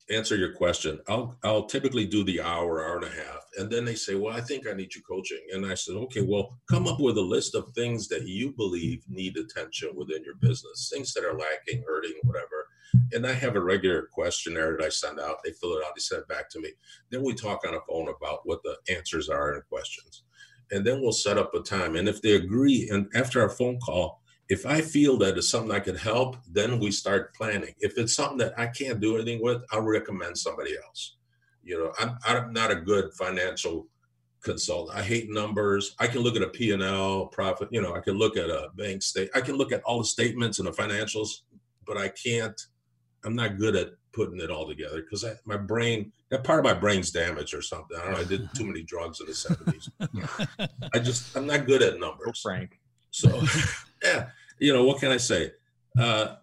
[0.10, 3.86] answer your question, I'll I'll typically do the hour, hour and a half, and then
[3.86, 6.88] they say, "Well, I think I need you coaching," and I said, "Okay, well, come
[6.88, 11.14] up with a list of things that you believe need attention within your business, things
[11.14, 12.68] that are lacking, hurting, whatever."
[13.14, 15.38] And I have a regular questionnaire that I send out.
[15.43, 16.74] They fill it out, they send it back to me.
[17.10, 20.24] Then we talk on the phone about what the answers are and questions,
[20.72, 21.95] and then we'll set up a time.
[21.95, 25.71] And if they agree, and after our phone call, if I feel that it's something
[25.71, 27.73] I can help, then we start planning.
[27.79, 31.15] If it's something that I can't do anything with, I'll recommend somebody else.
[31.63, 33.87] You know, I'm, I'm not a good financial
[34.43, 34.97] consultant.
[34.97, 35.95] I hate numbers.
[35.99, 39.01] I can look at a P&L profit, you know, I can look at a bank
[39.01, 39.29] state.
[39.33, 41.29] I can look at all the statements and the financials,
[41.87, 42.59] but I can't,
[43.23, 46.73] I'm not good at putting it all together because my brain, that part of my
[46.73, 47.97] brain's damaged or something.
[47.97, 48.19] I don't know.
[48.19, 50.69] I did too many drugs in the 70s.
[50.93, 52.41] I just, I'm not good at numbers.
[52.41, 52.79] Frank.
[53.11, 53.41] So,
[54.04, 54.28] yeah,
[54.60, 55.51] you know, what can I say?
[55.97, 56.36] Uh,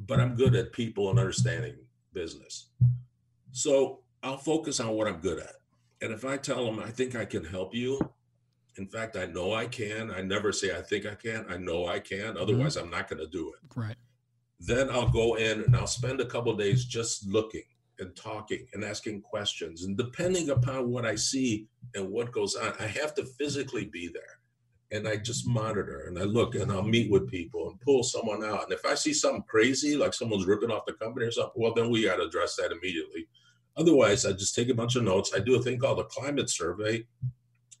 [0.00, 1.76] but I'm good at people and understanding
[2.12, 2.70] business.
[3.52, 5.54] So I'll focus on what I'm good at.
[6.00, 7.98] And if I tell them, I think I can help you,
[8.76, 10.10] in fact, I know I can.
[10.10, 11.44] I never say I think I can.
[11.48, 12.34] I know I can.
[12.34, 12.42] Mm-hmm.
[12.42, 12.86] Otherwise, mm-hmm.
[12.86, 13.76] I'm not going to do it.
[13.76, 13.96] Right.
[14.60, 17.64] Then I'll go in and I'll spend a couple days just looking
[17.98, 19.84] and talking and asking questions.
[19.84, 24.08] And depending upon what I see and what goes on, I have to physically be
[24.08, 24.38] there
[24.92, 28.44] and I just monitor and I look and I'll meet with people and pull someone
[28.44, 28.64] out.
[28.64, 31.72] And if I see something crazy, like someone's ripping off the company or something, well,
[31.74, 33.26] then we got to address that immediately.
[33.76, 35.32] Otherwise, I just take a bunch of notes.
[35.34, 37.06] I do a thing called a climate survey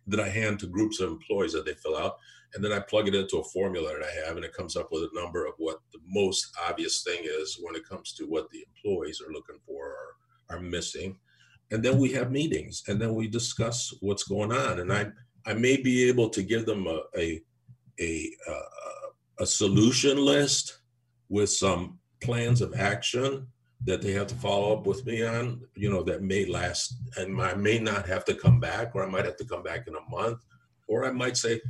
[0.06, 2.16] that I hand to groups of employees that they fill out.
[2.54, 4.88] And then I plug it into a formula that I have, and it comes up
[4.90, 8.50] with a number of what the most obvious thing is when it comes to what
[8.50, 11.16] the employees are looking for or are missing.
[11.70, 14.80] And then we have meetings, and then we discuss what's going on.
[14.80, 15.06] And I
[15.46, 17.42] I may be able to give them a a
[18.00, 20.80] a, a, a solution list
[21.28, 23.46] with some plans of action
[23.84, 27.40] that they have to follow up with me on, you know, that may last and
[27.42, 29.94] I may not have to come back, or I might have to come back in
[29.96, 30.38] a month,
[30.86, 31.60] or I might say,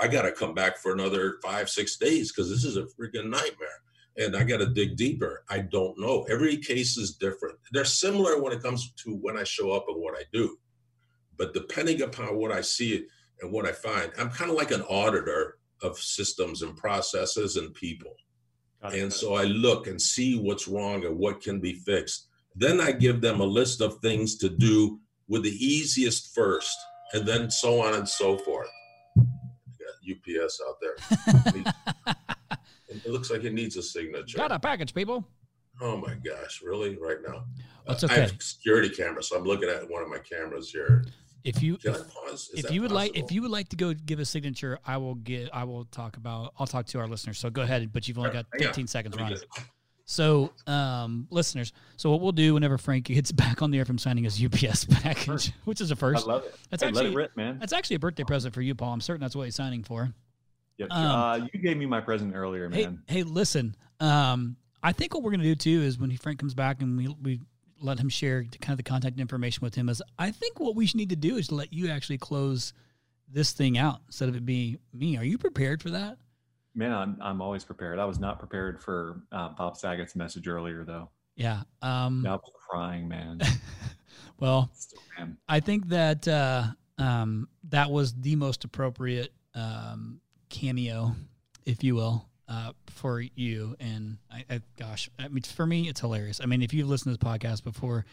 [0.00, 3.28] I got to come back for another five, six days because this is a freaking
[3.28, 3.80] nightmare.
[4.16, 5.44] and I got to dig deeper.
[5.48, 6.24] I don't know.
[6.30, 7.58] Every case is different.
[7.72, 10.58] They're similar when it comes to when I show up and what I do,
[11.40, 13.06] but depending upon what I see
[13.40, 17.72] and what I find, I'm kind of like an auditor of systems and processes and
[17.72, 18.12] people.
[18.82, 22.28] And so I look and see what's wrong and what can be fixed.
[22.54, 26.76] Then I give them a list of things to do with the easiest first,
[27.14, 28.68] and then so on and so forth.
[29.16, 32.14] Got UPS out there.
[32.88, 34.36] it looks like it needs a signature.
[34.36, 35.26] Got a package, people.
[35.80, 36.98] Oh my gosh, really?
[36.98, 37.44] Right now?
[37.86, 38.20] That's Uh, I okay.
[38.22, 41.04] have security camera, so I'm looking at one of my cameras here.
[41.44, 42.50] If you if, pause?
[42.54, 45.14] If you would like if you would like to go give a signature, I will
[45.14, 47.38] get I will talk about I'll talk to our listeners.
[47.38, 48.68] So go ahead, but you've only got Hang on.
[48.68, 49.40] 15 seconds, Let Ron.
[50.04, 53.96] So, um, listeners, so what we'll do whenever Frank gets back on the air from
[53.96, 56.54] signing his UPS package, which is a first, I love it.
[56.68, 57.58] That's Hey, let actually it rip, man.
[57.60, 58.92] that's actually a birthday present for you, Paul.
[58.92, 60.12] I'm certain that's what he's signing for.
[60.78, 60.88] Yep.
[60.90, 63.02] um, uh, you gave me my present earlier, Hey, man.
[63.06, 63.76] hey, listen.
[64.00, 67.06] Um, I think what we're gonna do too is when Frank comes back and we
[67.22, 67.40] we
[67.80, 69.88] let him share kind of the contact information with him.
[69.88, 72.72] Is I think what we should need to do is let you actually close
[73.28, 75.16] this thing out instead of it being me.
[75.16, 76.18] Are you prepared for that?
[76.74, 77.98] Man, I'm I'm always prepared.
[77.98, 81.08] I was not prepared for uh, Bob Saget's message earlier, though.
[81.36, 81.62] Yeah.
[81.82, 83.40] Um, I was crying, man.
[84.38, 84.70] well.
[85.48, 86.68] I think that uh,
[86.98, 91.14] um, that was the most appropriate um, cameo,
[91.66, 93.76] if you will, uh, for you.
[93.78, 96.40] And I, I, gosh, I mean, for me, it's hilarious.
[96.42, 98.04] I mean, if you've listened to this podcast before,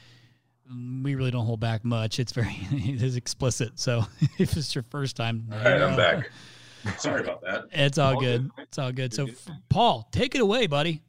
[1.04, 2.20] we really don't hold back much.
[2.20, 3.80] It's very, it is explicit.
[3.80, 4.06] So
[4.38, 6.30] if it's your first time, All right, I'm uh, back.
[7.00, 7.66] Sorry about that.
[7.72, 8.50] It's all All good.
[8.56, 8.64] good.
[8.64, 9.14] It's all good.
[9.14, 9.36] So, good.
[9.36, 11.02] f- Paul, take it away, buddy.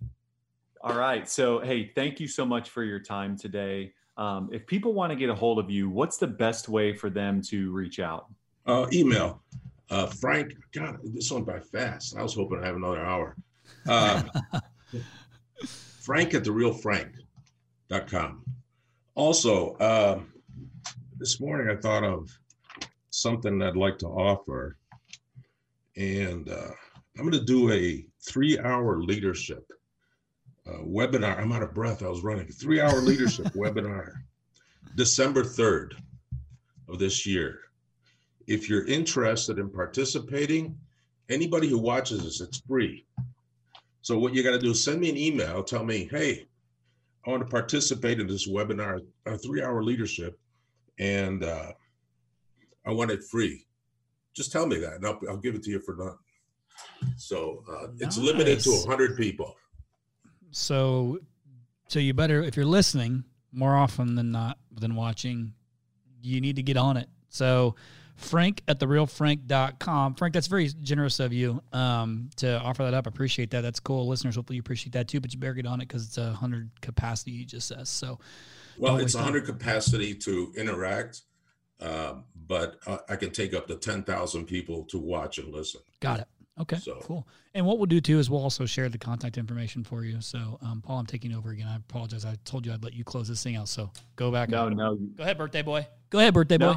[0.81, 1.29] All right.
[1.29, 3.93] So, hey, thank you so much for your time today.
[4.17, 7.11] Um, if people want to get a hold of you, what's the best way for
[7.11, 8.27] them to reach out?
[8.67, 9.43] Uh, email.
[9.91, 12.17] Uh, Frank, God, this went by fast.
[12.17, 13.37] I was hoping to have another hour.
[13.87, 14.23] Uh,
[15.67, 18.45] Frank at the real Frank.com.
[19.15, 20.33] Also, um,
[21.19, 22.31] this morning I thought of
[23.11, 24.77] something I'd like to offer.
[25.97, 26.71] And uh,
[27.17, 29.65] I'm going to do a three hour leadership
[30.67, 31.39] uh, webinar.
[31.39, 32.03] I'm out of breath.
[32.03, 34.13] I was running a three hour leadership webinar
[34.95, 35.95] December 3rd
[36.89, 37.61] of this year.
[38.49, 40.75] If you're interested in participating,
[41.29, 43.05] anybody who watches this, it's free.
[44.01, 46.49] So what you got to do is send me an email, tell me, hey,
[47.27, 50.39] I want to participate in this webinar, a three-hour leadership,
[50.99, 51.73] and uh,
[52.87, 53.67] I want it free.
[54.33, 56.17] Just tell me that, and I'll, I'll give it to you for none.
[57.17, 59.57] So uh, it's limited to 100 people.
[60.53, 61.19] So,
[61.89, 65.53] so you better if you're listening more often than not than watching,
[66.23, 67.11] you need to get on it.
[67.29, 67.75] So,
[68.19, 70.15] Frank at therealfrank.com.
[70.17, 73.07] Frank, that's very generous of you um, to offer that up.
[73.07, 73.61] I appreciate that.
[73.63, 74.07] That's cool.
[74.09, 75.21] Listeners, hopefully you appreciate that too.
[75.21, 77.31] But you better get on it because it's a hundred capacity.
[77.31, 78.19] You just says so.
[78.77, 79.25] Well, it's waste time.
[79.25, 81.23] 100 capacity to interact,
[81.81, 85.81] um, but uh, I can take up to 10,000 people to watch and listen.
[86.01, 86.27] Got it.
[86.61, 87.27] Okay, So- cool.
[87.55, 90.21] And what we'll do too is we'll also share the contact information for you.
[90.21, 91.67] So, um, Paul, I'm taking over again.
[91.67, 92.25] I apologize.
[92.25, 93.69] I told you I'd let you close this thing out.
[93.69, 94.49] So go back.
[94.49, 94.77] No, on.
[94.77, 95.87] no, Go ahead, birthday boy.
[96.11, 96.75] Go ahead, birthday boy.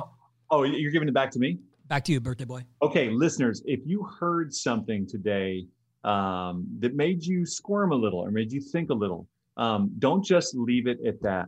[0.51, 0.57] No.
[0.57, 1.59] Oh, you're giving it back to me?
[1.87, 2.63] Back to you, birthday boy.
[2.81, 5.65] Okay, listeners, if you heard something today
[6.03, 9.27] um, that made you squirm a little or made you think a little,
[9.57, 11.47] um, don't just leave it at that.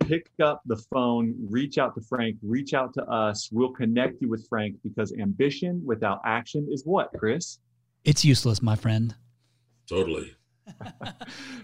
[0.00, 3.48] Pick up the phone, reach out to Frank, reach out to us.
[3.52, 7.58] We'll connect you with Frank because ambition without action is what, Chris?
[8.04, 9.14] It's useless, my friend.
[9.88, 10.34] Totally.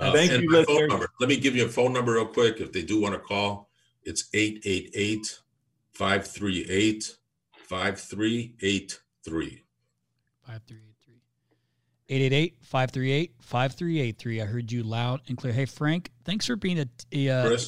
[0.01, 0.93] Uh, Thank you, listeners.
[1.19, 2.61] Let me give you a phone number real quick.
[2.61, 3.69] If they do want to call,
[4.05, 5.41] it's 888
[5.99, 7.16] 538
[7.66, 9.64] 5383.
[10.46, 10.88] 5383.
[12.09, 14.42] 888-538-5383.
[14.42, 15.53] I heard you loud and clear.
[15.53, 17.59] Hey Frank, thanks for being a a, uh,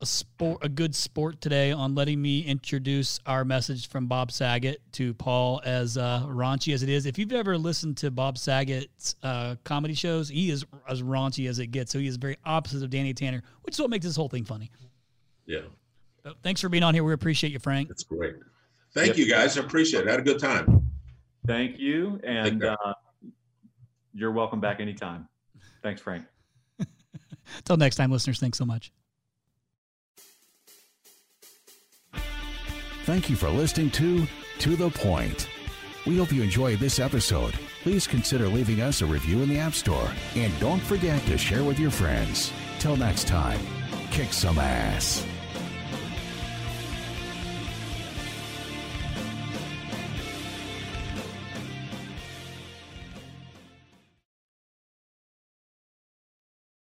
[0.00, 4.80] a sport a good sport today on letting me introduce our message from Bob Saget
[4.92, 7.04] to Paul as uh, raunchy as it is.
[7.04, 11.58] If you've ever listened to Bob Saget's uh, comedy shows, he is as raunchy as
[11.58, 11.90] it gets.
[11.90, 14.44] So he is very opposite of Danny Tanner, which is what makes this whole thing
[14.44, 14.70] funny.
[15.46, 15.62] yeah,
[16.22, 17.02] But thanks for being on here.
[17.04, 17.88] We appreciate you, Frank.
[17.88, 18.36] that's great.
[18.94, 19.16] Thank Yep.
[19.16, 19.56] you guys.
[19.58, 20.08] I appreciate it.
[20.08, 20.90] I had a good time.
[21.46, 22.20] Thank you.
[22.22, 22.76] And uh,
[24.14, 25.28] you're welcome back anytime.
[25.82, 26.24] Thanks, Frank.
[27.58, 28.92] Until next time, listeners, thanks so much.
[33.04, 34.26] Thank you for listening to
[34.60, 35.48] To the Point.
[36.06, 37.54] We hope you enjoyed this episode.
[37.82, 40.08] Please consider leaving us a review in the App Store.
[40.36, 42.52] And don't forget to share with your friends.
[42.78, 43.60] Till next time,
[44.10, 45.26] kick some ass.